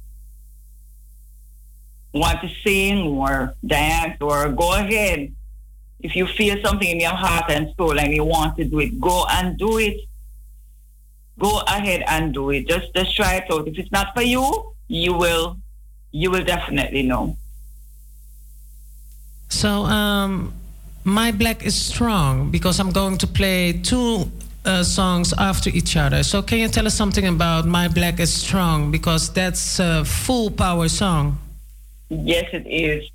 [2.13, 5.33] want to sing or dance or go ahead.
[6.01, 9.01] If you feel something in your heart and soul and you want to do it,
[9.01, 10.01] go and do it.
[11.41, 12.69] Go ahead and do it.
[12.69, 13.67] Just just try it out.
[13.67, 14.45] If it's not for you,
[14.89, 15.57] you will
[16.13, 17.37] you will definitely know.
[19.49, 20.53] So um,
[21.05, 24.31] my black is strong because I'm going to play two
[24.65, 26.23] uh, songs after each other.
[26.23, 30.51] So can you tell us something about my black is strong because that's a full
[30.51, 31.39] power song.
[32.11, 33.11] Yes, it is.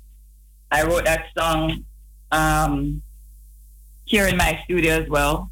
[0.72, 1.84] I wrote that song
[2.32, 3.02] um,
[4.04, 5.50] here in my studio as well,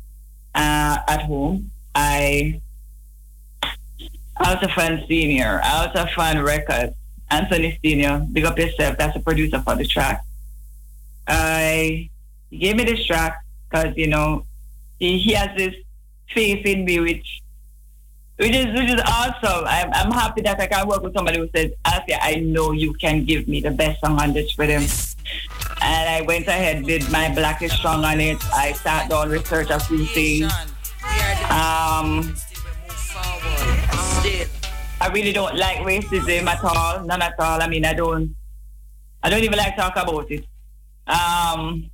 [0.55, 1.71] uh, at home.
[1.95, 2.61] I
[4.37, 6.95] Alta Fan Senior, Alta Fan Records,
[7.31, 8.97] Anthony Senior, big up yourself.
[8.99, 10.25] That's the producer for the track.
[11.27, 12.11] I
[12.51, 14.47] he gave me this track because you know
[14.99, 15.75] he, he has this
[16.33, 17.43] faith in me, which
[18.37, 19.65] which is which is awesome.
[19.67, 22.93] I'm, I'm happy that I can work with somebody who says, Asia, I know you
[22.95, 24.85] can give me the best song on this rhythm.
[25.83, 28.39] And I went ahead, did my Black is Strong on it.
[28.53, 30.53] I sat down, researched a few things.
[31.51, 32.35] Um,
[34.25, 37.61] I really don't like racism at all, none at all.
[37.61, 38.35] I mean, I don't,
[39.23, 40.45] I don't even like talk about it.
[41.07, 41.91] Um,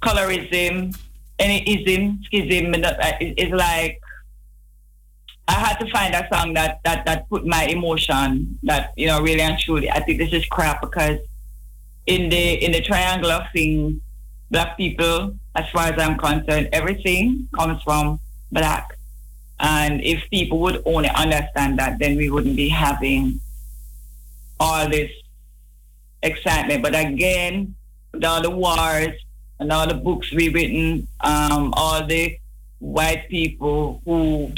[0.00, 0.96] colorism,
[1.38, 2.74] any ism, schism,
[3.20, 4.00] is like
[5.48, 9.20] I had to find a song that that that put my emotion that you know
[9.20, 9.90] really and truly.
[9.90, 11.18] I think this is crap because
[12.06, 14.00] in the in the triangle of things,
[14.50, 18.20] black people, as far as I'm concerned, everything comes from
[18.52, 18.95] black.
[19.58, 23.40] And if people would only understand that, then we wouldn't be having
[24.60, 25.10] all this
[26.22, 26.82] excitement.
[26.82, 27.74] But again,
[28.12, 29.14] with all the wars
[29.58, 32.38] and all the books we've written, um, all the
[32.78, 34.52] white people who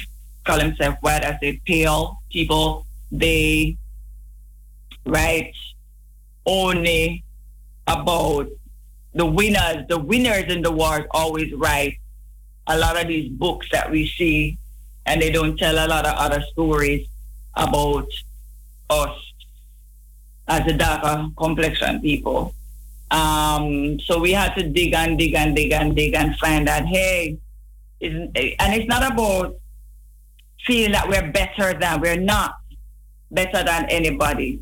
[0.45, 3.77] call themselves white, I say pale people, they
[5.05, 5.55] write
[6.45, 7.25] only
[7.87, 8.49] about
[9.15, 9.87] the winners.
[9.89, 11.99] The winners in the wars always write
[12.66, 14.59] a lot of these books that we see,
[15.09, 17.09] and they don't tell a lot of other stories
[17.57, 18.07] about
[18.91, 19.33] us
[20.47, 22.55] as a darker complexion people.
[23.11, 26.85] Um, so we had to dig and dig and dig and dig and find that
[26.85, 27.39] hey,
[28.01, 29.57] and it's not about
[30.67, 32.57] feeling that we're better than we're not
[33.31, 34.61] better than anybody.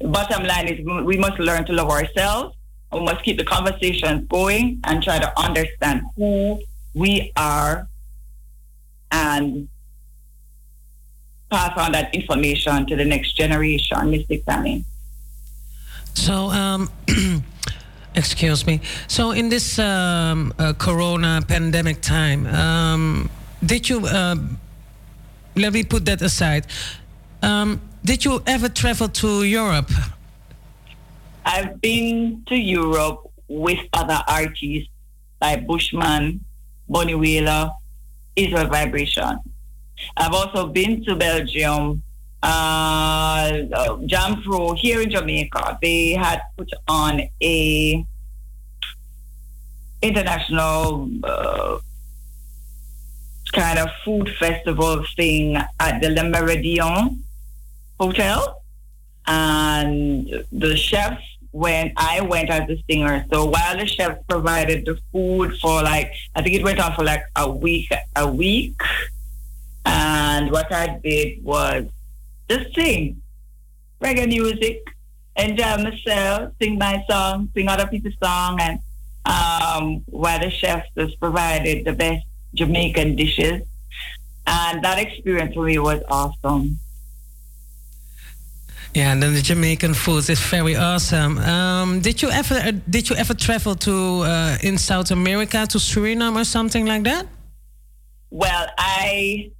[0.00, 2.56] The bottom line is we must learn to love ourselves.
[2.92, 6.58] We must keep the conversations going and try to understand who
[6.94, 7.86] we are
[9.10, 9.68] and
[11.50, 14.84] pass on that information to the next generation, Mystic Family.
[16.14, 16.90] So, um,
[18.14, 18.80] excuse me.
[19.06, 23.30] So, in this um, uh, Corona pandemic time, um,
[23.64, 24.06] did you?
[24.06, 24.36] Uh,
[25.56, 26.66] let me put that aside.
[27.42, 29.90] Um, did you ever travel to Europe?
[31.44, 34.90] I've been to Europe with other artists
[35.40, 36.44] like Bushman,
[36.88, 37.70] Bunny Wailer,
[38.38, 39.38] Israel Vibration.
[40.16, 42.02] I've also been to Belgium,
[42.42, 43.50] uh,
[44.06, 45.78] JAMPRO here in Jamaica.
[45.82, 48.06] They had put on a
[50.00, 51.78] international uh,
[53.52, 57.18] kind of food festival thing at the Le Meridien
[57.98, 58.62] Hotel.
[59.26, 63.24] And the chefs when I went as a singer.
[63.32, 67.04] So while the chefs provided the food for like, I think it went on for
[67.04, 68.80] like a week, a week.
[69.84, 71.86] And what I did was
[72.48, 73.22] just sing
[74.00, 74.86] reggae music,
[75.36, 78.78] enjoy myself, sing my song, sing other people's song, and
[79.24, 83.62] um, while the chefs just provided the best Jamaican dishes.
[84.46, 86.78] And that experience for me was awesome.
[88.98, 91.38] Yeah, and then the Jamaican food is very awesome.
[91.38, 93.94] Um, did you ever uh, did you ever travel to
[94.24, 97.28] uh, in South America to Suriname or something like that?
[98.30, 99.52] Well, I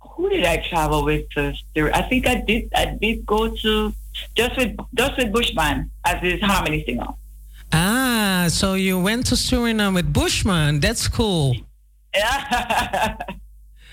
[0.00, 1.26] who did I travel with?
[1.36, 2.68] I think I did.
[2.74, 3.94] I did go to
[4.34, 7.06] just with just with Bushman as his harmony singer.
[7.72, 10.80] Ah, so you went to Suriname with Bushman.
[10.80, 11.54] That's cool.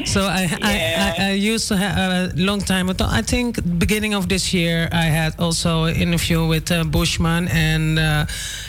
[0.05, 3.05] So I, I, I, I used to have a long time ago.
[3.09, 7.97] I think beginning of this year I had also an interview with uh, Bushman, and
[7.97, 8.25] uh,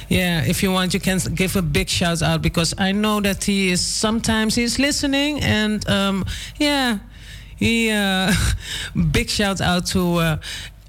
[0.08, 3.44] yeah, if you want, you can give a big shout out because I know that
[3.44, 6.24] he is sometimes he's listening, and um,
[6.56, 6.98] yeah,
[7.56, 8.32] he uh,
[9.12, 10.36] big shout out to uh,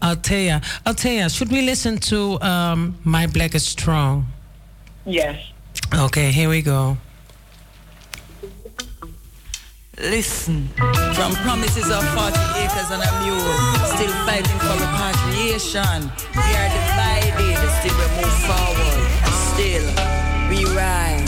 [0.02, 0.64] Altea.
[0.86, 4.26] Althea, should we listen to um, My Black is Strong?
[5.06, 5.52] Yes.
[5.94, 6.98] Okay, here we go.
[10.02, 10.70] Listen,
[11.14, 13.54] from promises of 40 acres and a mule,
[13.84, 16.10] still fighting for repatriation.
[16.36, 19.00] We are divided, still we move forward,
[19.52, 19.84] still
[20.50, 21.19] we rise.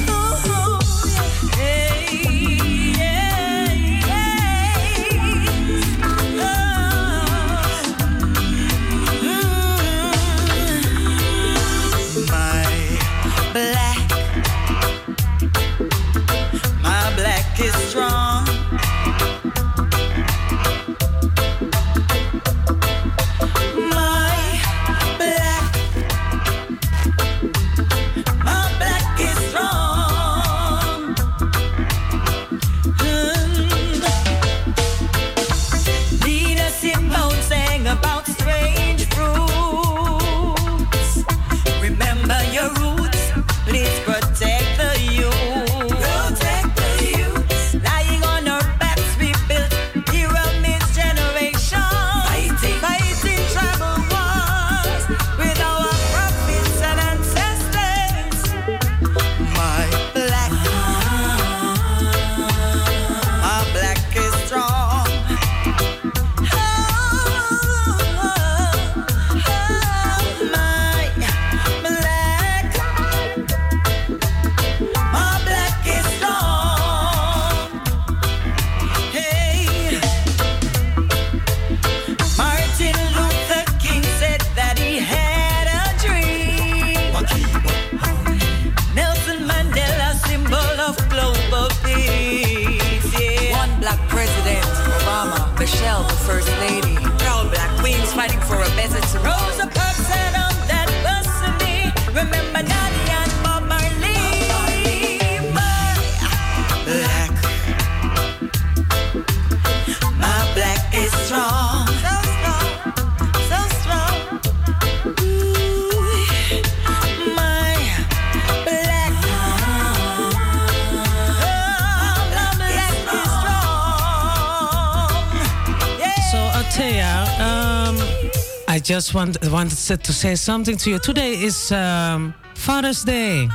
[129.02, 131.00] Just want, wanted to say something to you.
[131.00, 133.50] Today is um, Father's Day.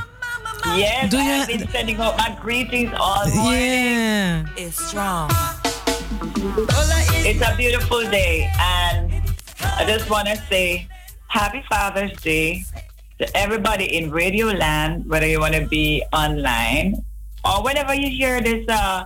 [0.65, 3.61] Yes, Do I you have been sending out my greetings all morning.
[3.61, 4.45] Yeah.
[4.57, 5.31] It's strong.
[7.23, 9.13] It's a beautiful day, and
[9.63, 10.85] I just want to say
[11.27, 12.65] Happy Father's Day
[13.19, 17.05] to everybody in Radio Land, whether you want to be online
[17.45, 19.05] or whenever you hear this uh,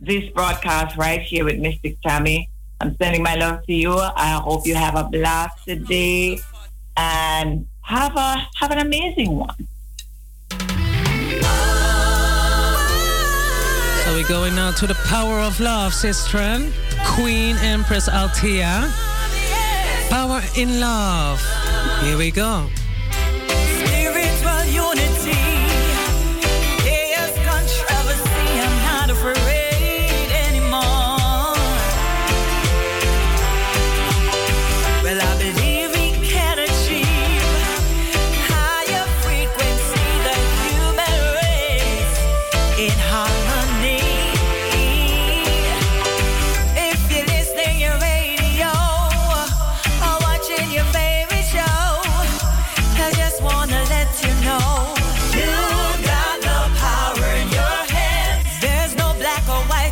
[0.00, 2.48] this broadcast right here with Mistic Tammy.
[2.80, 3.96] I'm sending my love to you.
[3.96, 6.40] I hope you have a blasted day
[6.96, 9.56] and have a have an amazing one.
[14.04, 16.70] So we're going now to the power of love, sister.
[17.04, 18.92] Queen Empress Althea.
[20.10, 21.40] Power in love.
[22.02, 22.68] Here we go.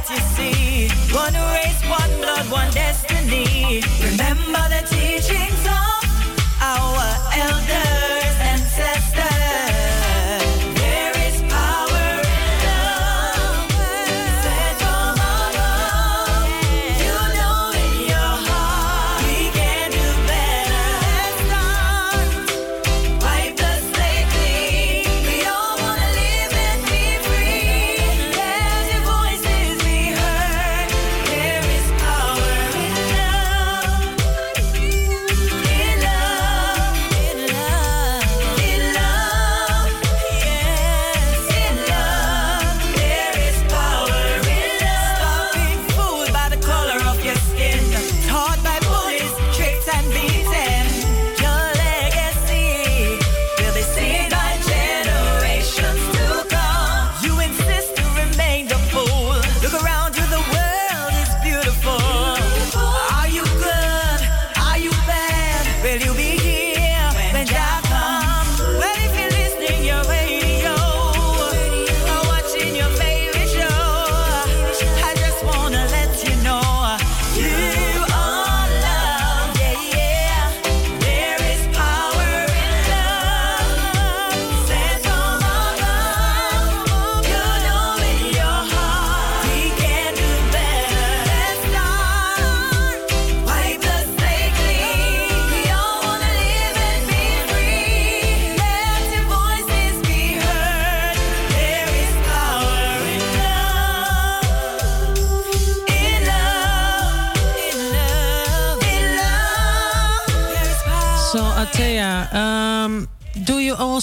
[0.04, 0.88] what you see.
[1.14, 3.82] One race, one blood, one destiny.
[4.02, 5.66] Remember the teachings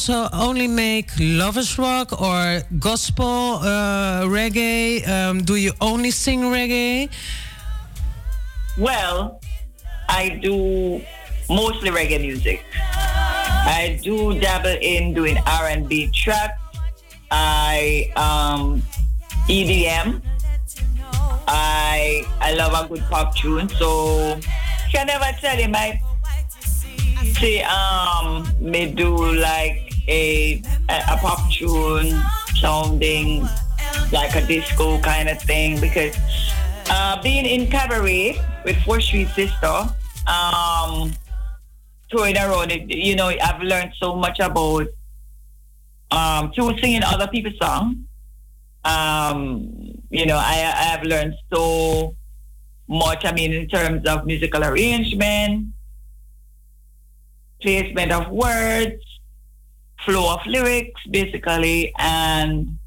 [0.09, 5.07] also only make lovers rock or gospel, uh, reggae?
[5.07, 7.07] Um, do you only sing reggae?
[8.79, 9.39] Well,
[10.09, 11.01] I do
[11.49, 12.63] mostly reggae music.
[12.73, 16.57] I do dabble in doing R&B tracks.
[17.29, 18.81] I um,
[19.47, 20.19] EDM.
[21.47, 23.69] I I love a good pop tune.
[23.69, 24.39] So
[24.91, 25.99] can never tell you my
[27.37, 32.21] say um me do like a a, pop tune
[32.55, 33.47] sounding
[34.11, 36.15] like a disco kind of thing because
[36.89, 39.87] uh, being in cabaret with Four Street Sister,
[40.27, 41.11] um,
[42.09, 44.87] touring around it, you know, I've learned so much about
[46.11, 47.97] um, through singing other people's songs.
[48.83, 52.15] Um, you know, I, I have learned so
[52.87, 53.25] much.
[53.25, 55.67] I mean, in terms of musical arrangement,
[57.61, 59.01] placement of words,
[60.05, 62.77] flow of lyrics, basically, and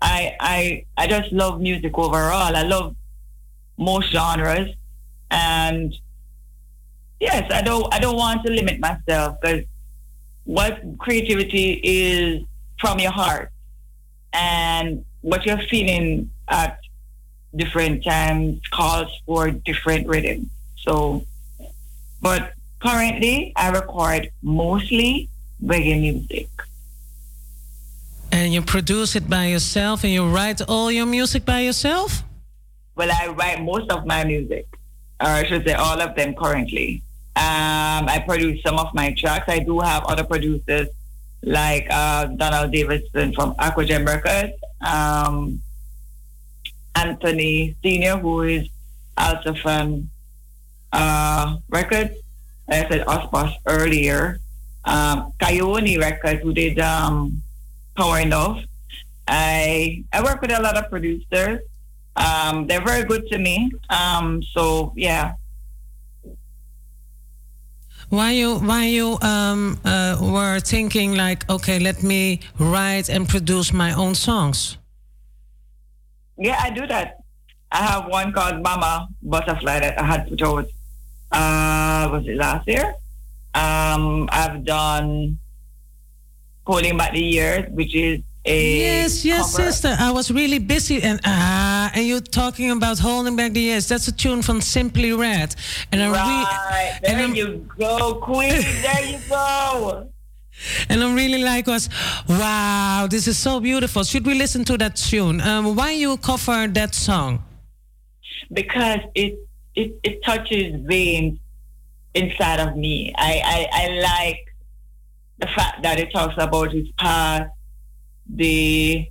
[0.00, 2.54] I I I just love music overall.
[2.56, 2.94] I love
[3.76, 4.74] most genres,
[5.30, 5.94] and
[7.20, 9.64] yes, I don't I don't want to limit myself because
[10.44, 12.44] what creativity is
[12.80, 13.50] from your heart
[14.32, 16.78] and what you're feeling at
[17.54, 20.48] different times calls for different rhythms.
[20.76, 21.24] So,
[22.22, 25.28] but currently I record mostly
[25.64, 26.48] reggae music.
[28.30, 32.22] And you produce it by yourself and you write all your music by yourself?
[32.94, 34.66] Well, I write most of my music,
[35.20, 37.02] or I should say all of them currently.
[37.36, 39.48] Um, I produce some of my tracks.
[39.48, 40.88] I do have other producers
[41.42, 45.62] like uh, Donald Davidson from Aquagem Records, um,
[46.96, 48.68] Anthony Senior, who is
[49.16, 50.10] also from
[50.92, 52.14] uh, Records.
[52.68, 54.40] Like I said Ospas earlier.
[54.88, 57.42] Um, Coyote Records, who did um,
[57.94, 58.64] Power Enough.
[59.28, 61.60] I I work with a lot of producers.
[62.16, 63.70] Um, they're very good to me.
[63.90, 65.34] Um, so yeah.
[68.08, 73.72] Why you why you um, uh, were thinking like, okay, let me write and produce
[73.72, 74.78] my own songs?
[76.38, 77.20] Yeah, I do that.
[77.70, 80.64] I have one called Mama Butterfly that I had put out.
[81.30, 82.94] Uh, was it last year?
[83.62, 85.38] Um, I've done
[86.66, 89.62] Holding Back the Years, which is a Yes, yes, cover.
[89.72, 89.96] sister.
[89.98, 93.88] I was really busy, and ah, and you talking about holding back the years.
[93.88, 95.54] That's a tune from Simply Red,
[95.90, 98.62] and I really, Right, there you go, Queen.
[98.82, 100.08] There you go.
[100.88, 101.88] and I'm really like was,
[102.28, 104.02] wow, this is so beautiful.
[104.04, 105.40] Should we listen to that tune?
[105.40, 107.42] Um, why you cover that song?
[108.52, 109.38] because it
[109.74, 111.38] it, it touches veins
[112.14, 113.12] inside of me.
[113.16, 114.54] I, I, I like
[115.38, 117.50] the fact that it talks about his past,
[118.28, 119.08] the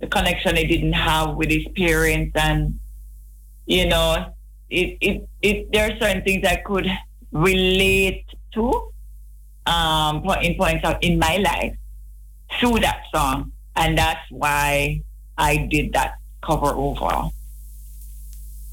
[0.00, 2.78] the connection he didn't have with his parents, and
[3.66, 4.32] you know,
[4.70, 6.88] it, it, it, there are certain things I could
[7.32, 8.90] relate to
[9.66, 11.76] um, in points of in my life
[12.58, 15.02] through that song, and that's why
[15.36, 17.32] I did that cover overall.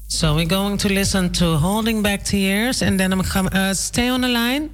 [0.08, 3.52] So we're going to listen to Holding Back Tears, and then I'm coming.
[3.52, 4.70] Uh, stay on the line.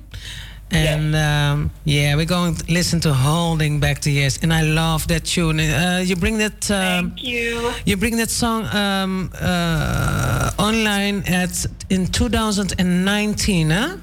[0.71, 5.25] And um, yeah, we're going to listen to Holding Back Tears, and I love that
[5.25, 5.59] tune.
[5.59, 6.71] Uh, you bring that.
[6.71, 7.73] Um, Thank you.
[7.87, 13.97] You bring that song um, uh, online at in 2019, huh?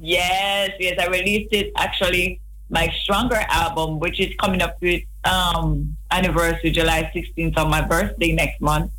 [0.00, 2.40] Yes, yes, I released it actually
[2.70, 8.32] my Stronger album, which is coming up with um anniversary July 16th on my birthday
[8.32, 8.90] next month.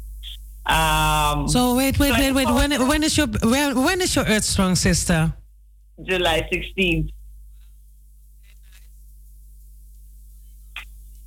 [0.65, 2.47] Um So wait, wait, so wait, wait.
[2.47, 5.33] When when is your when, when is your Earth Strong sister?
[6.03, 7.11] July 16th.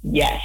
[0.02, 0.42] Yes.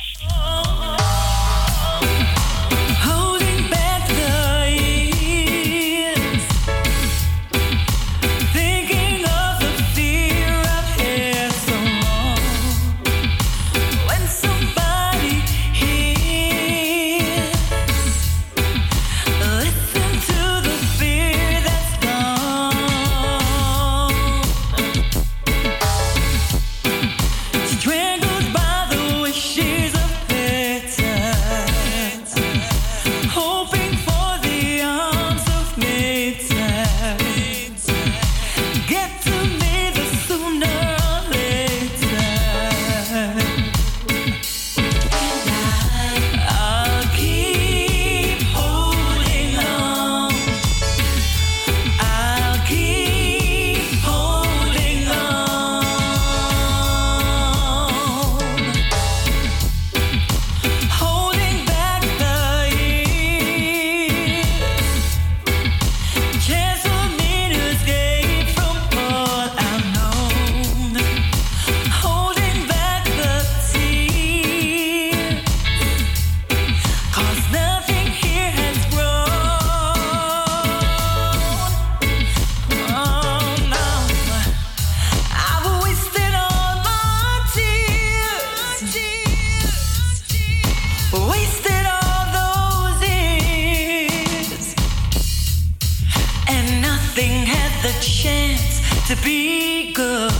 [99.15, 100.31] To be good.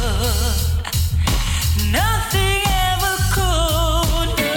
[1.91, 4.30] Nothing ever could.
[4.39, 4.48] No.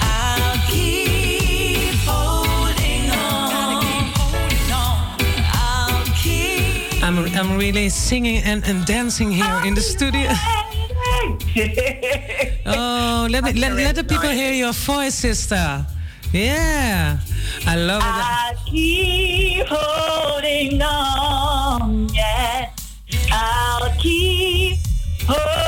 [0.00, 3.82] I'll keep holding on.
[5.52, 7.02] I'll keep.
[7.02, 10.30] I'm I'm really singing and, and dancing here in the studio.
[12.66, 15.84] oh, let me let, let the people hear your voice, sister.
[16.32, 17.18] Yeah,
[17.66, 18.37] I love it.
[18.70, 22.70] Keep holding on, yeah.
[23.32, 24.78] I'll keep
[25.26, 25.67] holding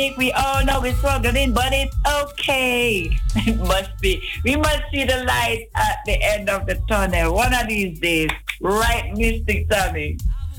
[0.00, 0.18] pandemic.
[0.18, 3.10] We all know we're struggling, but it's okay.
[3.36, 4.22] It must be.
[4.44, 8.30] We must see the light at the end of the tunnel one of these days.
[8.60, 10.18] Right, Mistic Tammy?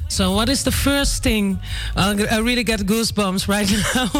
[0.09, 1.59] So, what is the first thing?
[1.95, 4.11] Uh, I really get goosebumps right now.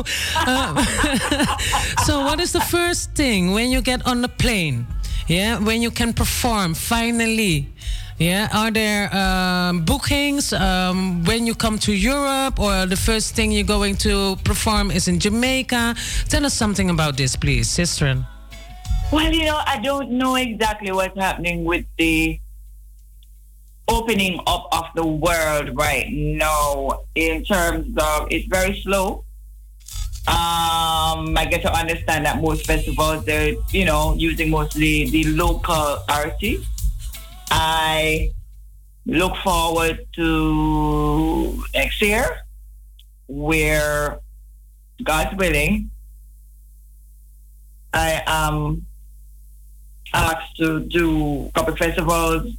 [0.47, 0.77] Um,
[2.05, 4.87] so, what is the first thing when you get on the plane?
[5.27, 7.67] Yeah, when you can perform finally.
[8.21, 13.51] Yeah, are there um, bookings um, when you come to Europe, or the first thing
[13.51, 15.95] you're going to perform is in Jamaica?
[16.29, 18.23] Tell us something about this, please, sister.
[19.11, 22.39] Well, you know, I don't know exactly what's happening with the
[23.87, 29.25] opening up of the world right now in terms of it's very slow.
[30.27, 36.03] Um, I get to understand that most festivals they're, you know, using mostly the local
[36.07, 36.80] artists.
[37.51, 38.31] I
[39.05, 42.25] look forward to next year
[43.27, 44.19] where
[45.03, 45.91] God's willing
[47.93, 48.85] I am
[50.13, 52.53] asked to do a couple festivals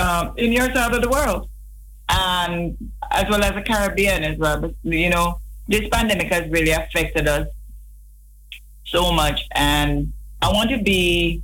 [0.00, 1.48] um, in your side of the world,
[2.08, 2.76] and
[3.10, 4.60] as well as the Caribbean as well.
[4.60, 7.48] But you know, this pandemic has really affected us
[8.84, 10.12] so much, and
[10.42, 11.42] I want to be,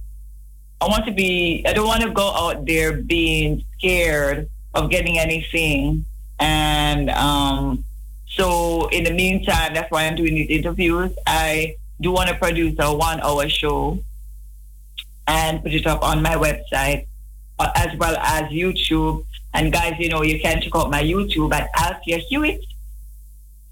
[0.81, 5.19] I want to be, I don't want to go out there being scared of getting
[5.19, 6.07] anything,
[6.39, 7.85] and um,
[8.29, 11.13] so in the meantime, that's why I'm doing these interviews.
[11.27, 13.99] I do want to produce a one-hour show
[15.27, 17.07] and put it up on my website
[17.59, 19.25] uh, as well as YouTube.
[19.53, 22.65] And guys, you know, you can check out my YouTube at Althea Hewitt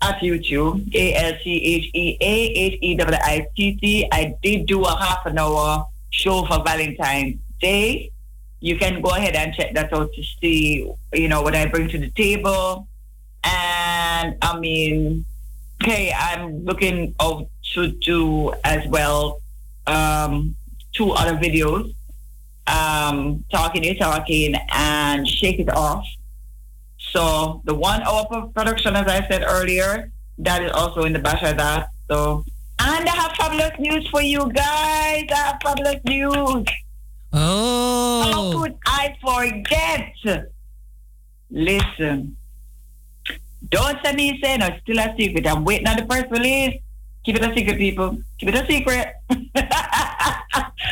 [0.01, 2.35] at YouTube, A L T H E A
[2.67, 4.09] H E W I T T.
[4.13, 8.11] I did do a half an hour show for Valentine's Day.
[8.61, 11.89] You can go ahead and check that out to see, you know, what I bring
[11.89, 12.89] to the table.
[13.45, 15.25] And I mean,
[15.83, 19.41] okay, I'm looking out to do as well
[19.87, 20.57] um,
[20.93, 21.95] two other videos
[22.69, 26.07] um, Talking You Talking and Shake It Off.
[26.99, 31.57] So the one hour production, as I said earlier, that is also in the of
[31.57, 31.89] that.
[32.09, 32.45] So,
[32.81, 35.25] and I have fabulous news for you guys.
[35.31, 36.65] I have fabulous news.
[37.33, 38.31] Oh.
[38.33, 40.13] How could I forget?
[41.51, 42.37] Listen.
[43.71, 45.47] Don't send me saying it's still a secret.
[45.47, 46.81] I'm waiting on the press release.
[47.25, 48.19] Keep it a secret, people.
[48.39, 49.15] Keep it a secret.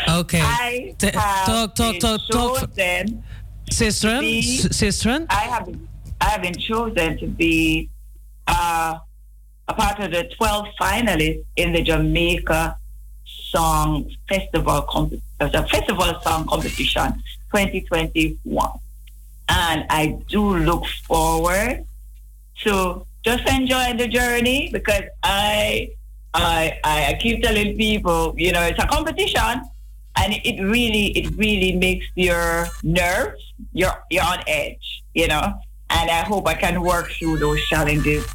[0.09, 0.41] Okay.
[0.41, 2.59] I T- have talk, talk, talk, talk.
[2.71, 3.25] chosen
[3.71, 4.23] Sister,
[4.73, 5.27] sister.
[5.29, 5.69] I have
[6.21, 7.91] I have been chosen to be
[8.47, 8.99] uh,
[9.69, 12.77] a part of the 12 finalists in the Jamaica
[13.25, 14.87] Song Festival
[15.41, 17.13] uh, the Festival Song Competition
[17.51, 18.69] 2021,
[19.49, 21.85] and I do look forward
[22.63, 25.91] to just enjoying the journey because I
[26.35, 29.63] I I keep telling people, you know, it's a competition,
[30.17, 35.55] and it really it really makes your nerves you're you're on edge, you know.
[35.89, 38.27] And I hope I can work through those challenges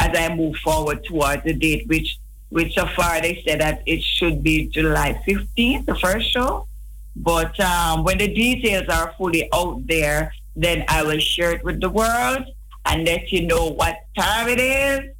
[0.00, 2.18] as I move forward towards the date, which
[2.48, 6.66] which so far they said that it should be July 15th, the first show.
[7.14, 11.80] But um, when the details are fully out there, then I will share it with
[11.80, 12.44] the world
[12.86, 15.14] and let you know what time it is.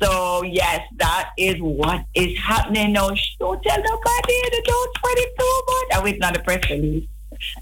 [0.00, 2.94] So yes, that is what is happening.
[2.94, 4.36] Shh, Don't tell nobody.
[4.64, 5.98] Don't spread it too much.
[5.98, 7.08] I'm waiting on the press release.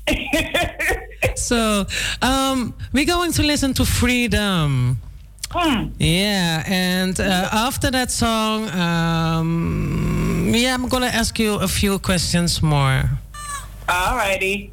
[1.34, 1.86] So,
[2.20, 4.98] um, we're going to listen to Freedom.
[5.98, 12.62] Yeah, and uh, after that song, um, yeah, I'm gonna ask you a few questions
[12.62, 13.10] more.
[13.88, 14.70] Alrighty.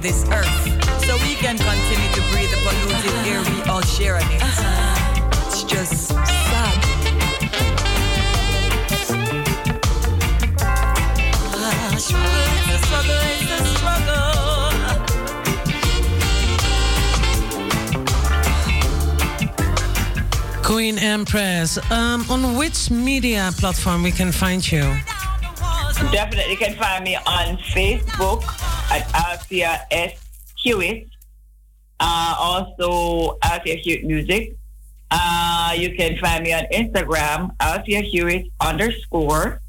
[0.00, 0.46] Clean this earth
[1.04, 4.42] so we can continue to breathe the polluted air we all share on it.
[5.46, 6.78] It's just sad.
[11.52, 14.28] Ah, struggle, it's a struggle, it's a struggle.
[20.62, 24.96] Queen Empress, um, on which media platform we can find you?
[26.12, 28.59] Definitely, you can find me on Facebook
[28.90, 30.18] at Althea S.
[30.56, 31.08] Hewitt.
[31.98, 34.56] Uh, also, Althea Hewitt Music.
[35.10, 39.60] Uh, you can find me on Instagram, Althea Hewitt underscore.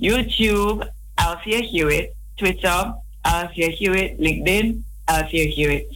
[0.00, 0.88] YouTube,
[1.18, 2.14] Althea Hewitt.
[2.36, 2.94] Twitter,
[3.24, 4.18] Althea Hewitt.
[4.20, 5.88] LinkedIn, Althea Hewitt.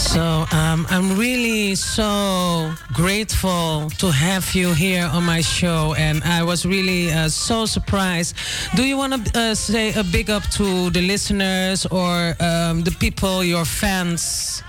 [0.09, 6.43] So um, I'm really so grateful to have you here on my show, and I
[6.43, 8.35] was really uh, so surprised.
[8.75, 12.97] Do you want to uh, say a big up to the listeners or um, the
[12.99, 14.63] people, your fans?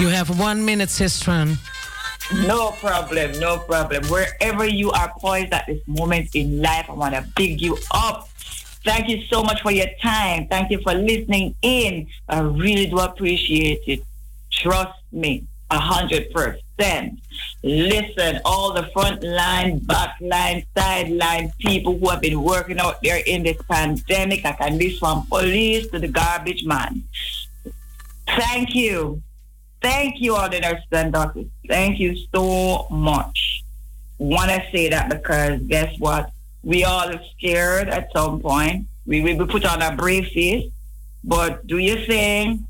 [0.00, 1.56] You have one minute, Sistran.
[2.44, 4.02] No problem, no problem.
[4.08, 8.28] Wherever you are poised at this moment in life, I want to big you up.
[8.84, 10.48] Thank you so much for your time.
[10.48, 12.08] Thank you for listening in.
[12.28, 14.02] I really do appreciate it.
[14.60, 17.18] Trust me, a hundred percent.
[17.62, 23.22] Listen, all the front line, back line, sideline people who have been working out there
[23.26, 24.44] in this pandemic.
[24.44, 27.04] I can list from police to the garbage man.
[28.26, 29.22] Thank you.
[29.80, 31.46] Thank you, all the nurses and doctors.
[31.66, 33.64] Thank you so much.
[34.18, 36.32] Want to say that because guess what?
[36.62, 38.88] We all are scared at some point.
[39.06, 40.70] We will be put on a brave face,
[41.24, 42.66] but do your thing.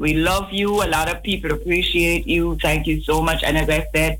[0.00, 0.82] We love you.
[0.82, 2.56] A lot of people appreciate you.
[2.56, 3.42] Thank you so much.
[3.44, 4.18] And as I said,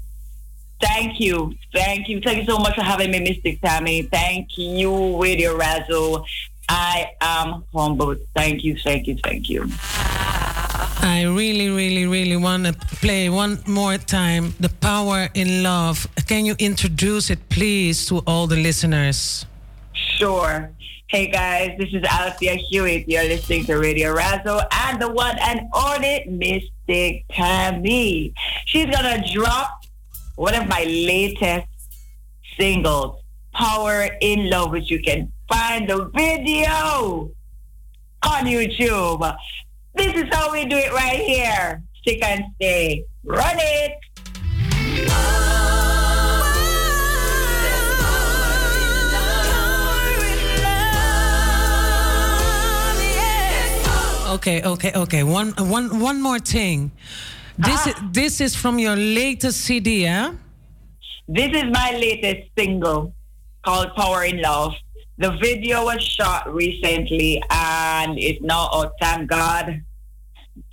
[0.79, 1.55] thank you.
[1.73, 2.21] Thank you.
[2.21, 4.03] Thank you so much for having me, Mistic Tammy.
[4.03, 6.23] Thank you, Radio Razo.
[6.69, 8.19] I am humbled.
[8.37, 9.69] Thank you, thank you, thank you.
[11.03, 16.07] I really, really, really want to play one more time the power in love.
[16.29, 19.47] Can you introduce it, please, to all the listeners?
[19.95, 20.71] Sure.
[21.11, 23.09] Hey guys, this is Althea Hewitt.
[23.09, 28.33] You're listening to Radio Razo and the one and only Mistic Tammy.
[28.67, 29.71] She's gonna drop
[30.37, 31.67] one of my latest
[32.57, 37.33] singles, Power in Love, which you can find the video
[38.23, 39.37] on YouTube.
[39.97, 41.83] This is how we do it right here.
[42.03, 43.05] Stick and stay.
[43.25, 43.99] Run it.
[54.31, 55.23] Okay, okay, okay.
[55.25, 56.93] One, one, one more thing.
[57.59, 57.91] This, ah.
[57.91, 60.35] is, this is from your latest CD, yeah?
[61.27, 63.13] This is my latest single
[63.65, 64.75] called Power in Love.
[65.19, 69.83] The video was shot recently and it's now out, oh, thank God.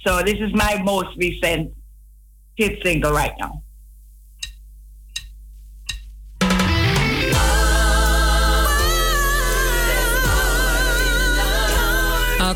[0.06, 1.74] So this is my most recent
[2.56, 3.64] hit single right now.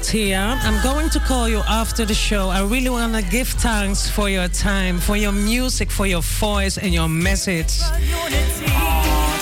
[0.01, 2.49] Althea, I'm going to call you after the show.
[2.49, 6.79] I really want to give thanks for your time, for your music, for your voice,
[6.79, 7.77] and your message.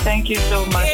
[0.03, 0.86] Thank you so much.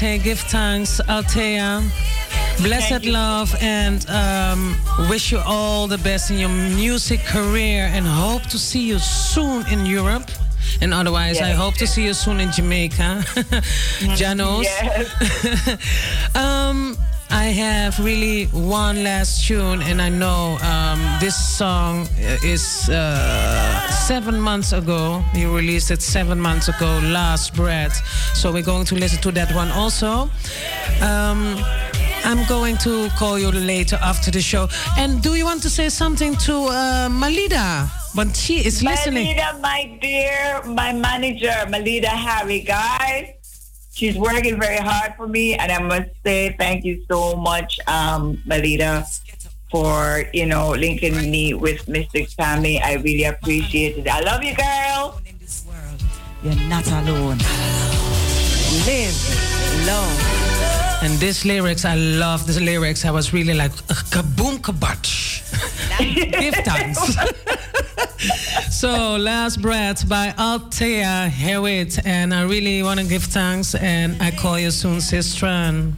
[0.00, 1.82] Say give thanks, Althea.
[2.62, 4.74] Blessed love and um,
[5.10, 9.66] wish you all the best in your music career and hope to see you soon
[9.66, 10.30] in Europe.
[10.80, 13.24] And otherwise, I hope to see you soon in Jamaica.
[14.16, 14.66] Janos.
[16.34, 16.96] um,
[17.28, 22.08] I have really one last tune, and I know um, this song
[22.42, 25.22] is uh, seven months ago.
[25.34, 27.94] You released it seven months ago, Last Breath.
[28.34, 30.28] So we're going to listen to that one also.
[31.00, 31.40] Um,
[32.24, 34.66] I'm going to call you later after the show.
[34.98, 37.88] And do you want to say something to uh, Malida?
[38.12, 39.26] But she is listening.
[39.28, 43.26] Malida, my dear, my manager, Malida Harry, guys.
[43.92, 48.38] She's working very hard for me, and I must say thank you so much, um,
[48.44, 49.06] Malida,
[49.70, 52.80] for you know linking me with Mistic Family.
[52.80, 54.08] I really appreciate it.
[54.08, 55.20] I love you, girl.
[56.42, 57.38] You're not alone.
[58.86, 60.40] Live, love.
[61.02, 63.04] And this lyrics, I love this lyrics.
[63.04, 63.72] I was really like,
[64.12, 65.08] kaboom kabach.
[66.40, 67.16] Give thanks.
[68.70, 72.04] so, Last Breath by Althea Hewitt.
[72.06, 73.74] And I really want to give thanks.
[73.74, 75.94] And I call you soon, Sistran.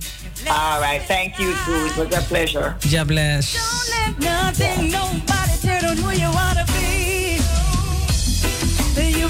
[0.49, 1.87] All right, thank you, too.
[1.87, 2.77] It was a pleasure.
[2.91, 3.55] God bless.
[3.91, 7.39] let nothing, nobody tell on who you wanna be.
[9.23, 9.29] You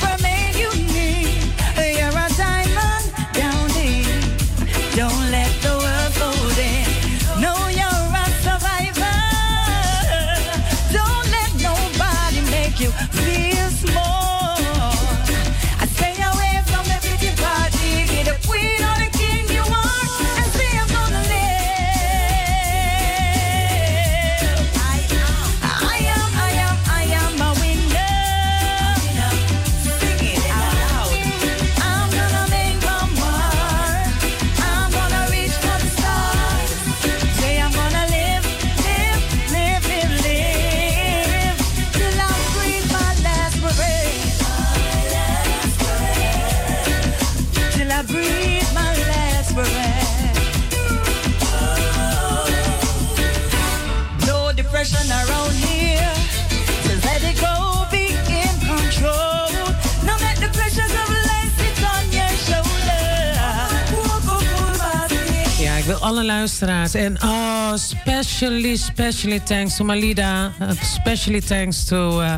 [66.62, 66.94] luisteraars.
[66.94, 70.52] En oh, specially, specially thanks to Malida.
[70.60, 72.34] Uh, Specially thanks to uh,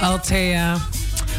[0.00, 0.76] Althea.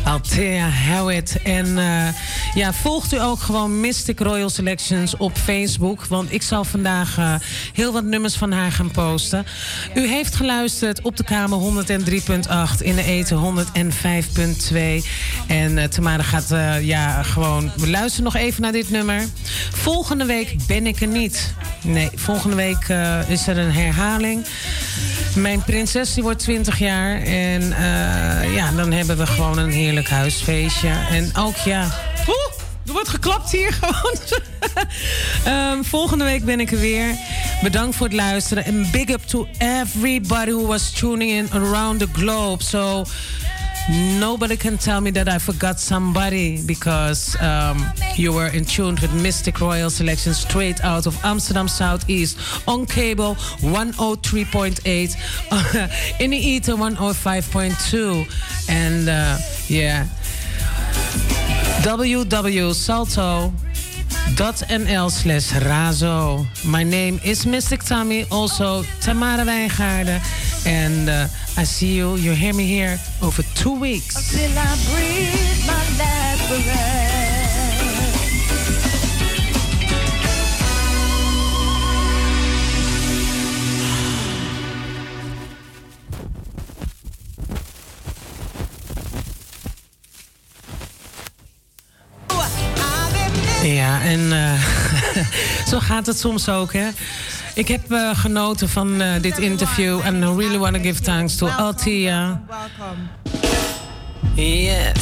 [0.05, 1.37] Althea Hewitt.
[1.43, 2.07] En eh,
[2.53, 6.05] ja, volgt u ook gewoon Mystic Royal Selections op Facebook.
[6.05, 7.35] Want ik zal vandaag eh,
[7.73, 9.45] heel wat nummers van haar gaan posten.
[9.95, 14.77] U heeft geluisterd op de kamer 103.8, in de eten 105.2.
[15.47, 17.71] En eh Tamara gaat eh, ja, gewoon...
[17.75, 19.25] We luisteren nog even naar dit nummer.
[19.71, 21.53] Volgende week ben ik er niet.
[21.83, 22.87] Nee, volgende week
[23.27, 24.45] is er een herhaling.
[25.35, 27.21] Mijn prinses die wordt 20 jaar.
[27.21, 27.69] En
[28.53, 30.91] ja, dan hebben we gewoon een heerlijk huisfeestje.
[31.09, 32.08] En ook ja...
[32.89, 34.15] Er wordt geklapt hier gewoon.
[35.45, 37.15] Ehm, volgende week ben ik er weer.
[37.61, 38.65] Bedankt voor het luisteren.
[38.65, 42.63] En big up to everybody who was tuning in around the globe.
[42.63, 43.05] So
[44.19, 47.77] nobody can tell me that I forgot somebody because um,
[48.15, 53.35] you were in tune with Mystic Royal Selection straight out of Amsterdam Southeast on cable
[53.61, 59.37] 103.8, in the ether 105.2, and uh,
[59.67, 60.05] yeah,
[61.81, 63.51] www.salto.nl
[65.09, 66.45] slash razo.
[66.65, 70.19] My name is Mystic Tammy, also Tamara Wijngaarden,
[70.65, 71.27] and uh,
[71.57, 74.33] I see you, you hear me here over two weeks.
[93.63, 94.53] Ja, en eh,
[95.71, 96.89] zo gaat het soms ook, hè.
[97.53, 99.99] Ik heb eh, genoten van eh, dit interview.
[100.05, 102.41] I really want to give thanks to Altia.
[104.35, 104.93] Yes.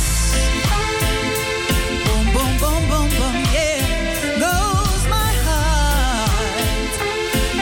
[2.03, 3.83] Boom, boom, boom, boom, boom, yeah.
[4.39, 6.97] Goes my heart.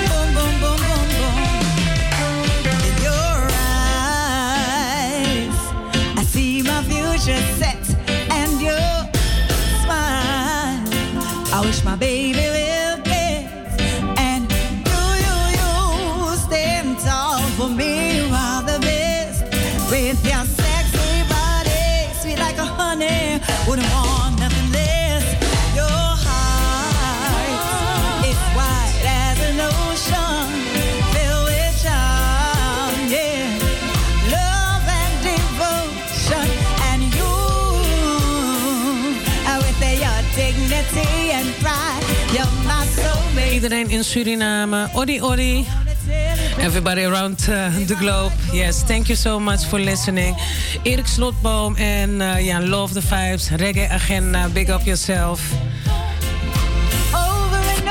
[0.08, 1.40] Boom, boom, boom, boom, boom.
[2.88, 3.50] In your
[4.56, 5.58] eyes,
[6.18, 7.75] I see my future set
[11.84, 12.65] my baby
[43.66, 44.90] Iedereen in Suriname.
[44.94, 45.66] Odi, odi.
[46.58, 48.32] Everybody around uh, the globe.
[48.52, 50.36] Yes, thank you so much for listening.
[50.84, 53.50] Erik Slotboom en uh, Love the Vibes.
[53.50, 55.42] Reggae Agenda, Big Up Yourself.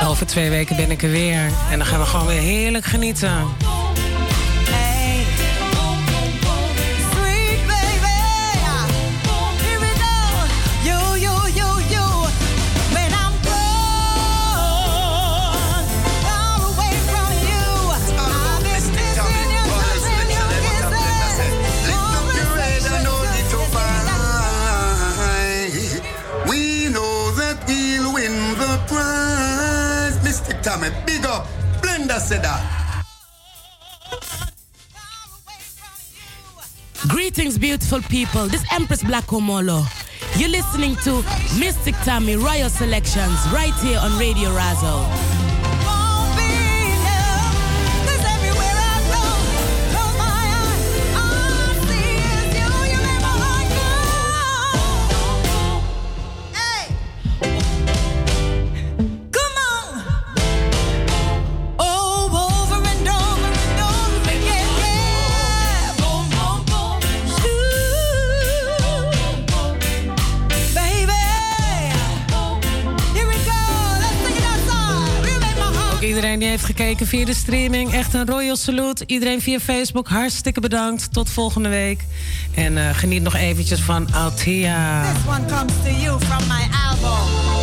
[0.03, 1.49] Over twee weken ben ik er weer.
[1.71, 3.47] En dan gaan we gewoon weer heerlijk genieten.
[37.07, 38.47] Greetings, beautiful people.
[38.47, 39.85] This Empress Black Omolo.
[40.39, 41.21] You're listening to
[41.59, 45.34] Mistic Tammy Royal Selections right here on Radio Razo.
[76.65, 77.93] Gekeken via de streaming.
[77.93, 79.03] Echt een royal salute.
[79.05, 81.13] Iedereen via Facebook, hartstikke bedankt.
[81.13, 82.01] Tot volgende week.
[82.55, 85.11] En eh, geniet nog eventjes van Althea.
[85.13, 87.54] This one comes to you from my album,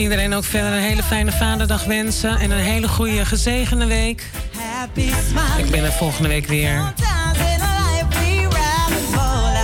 [0.00, 2.38] iedereen ook verder een hele fijne vaderdag wensen.
[2.38, 4.30] En een hele goede gezegende week.
[4.56, 5.64] Happy smile.
[5.64, 6.76] Ik ben er volgende week weer.
[6.76, 9.62] Sometimes in life we rabbit hole.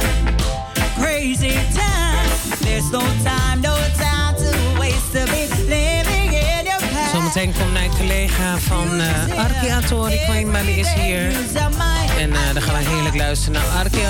[0.99, 2.29] Crazy time.
[2.61, 7.11] There's no time, no time to waste to be living in your past.
[7.13, 11.33] Zometeen komt mijn collega van eh Arki Atori Queen, maar die is hier.
[12.19, 14.01] En eh, dan gaan we heerlijk luisteren naar Arki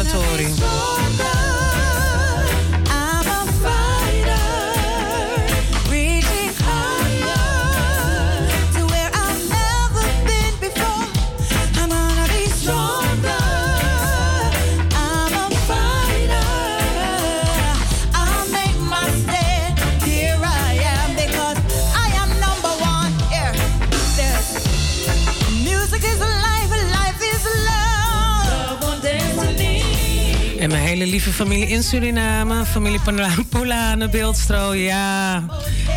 [31.07, 32.65] lieve familie in Suriname.
[32.65, 35.45] Familie Pola- Polane, Beeldstro, ja.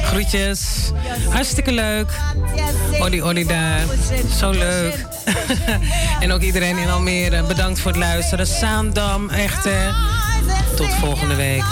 [0.03, 0.91] Groetjes.
[1.29, 2.11] Hartstikke leuk.
[2.99, 3.81] Odi Odi daar.
[4.37, 5.05] Zo leuk.
[6.19, 7.43] en ook iedereen in Almere.
[7.43, 8.47] Bedankt voor het luisteren.
[8.47, 9.89] Saandam, echt hè.
[10.75, 11.63] Tot volgende week.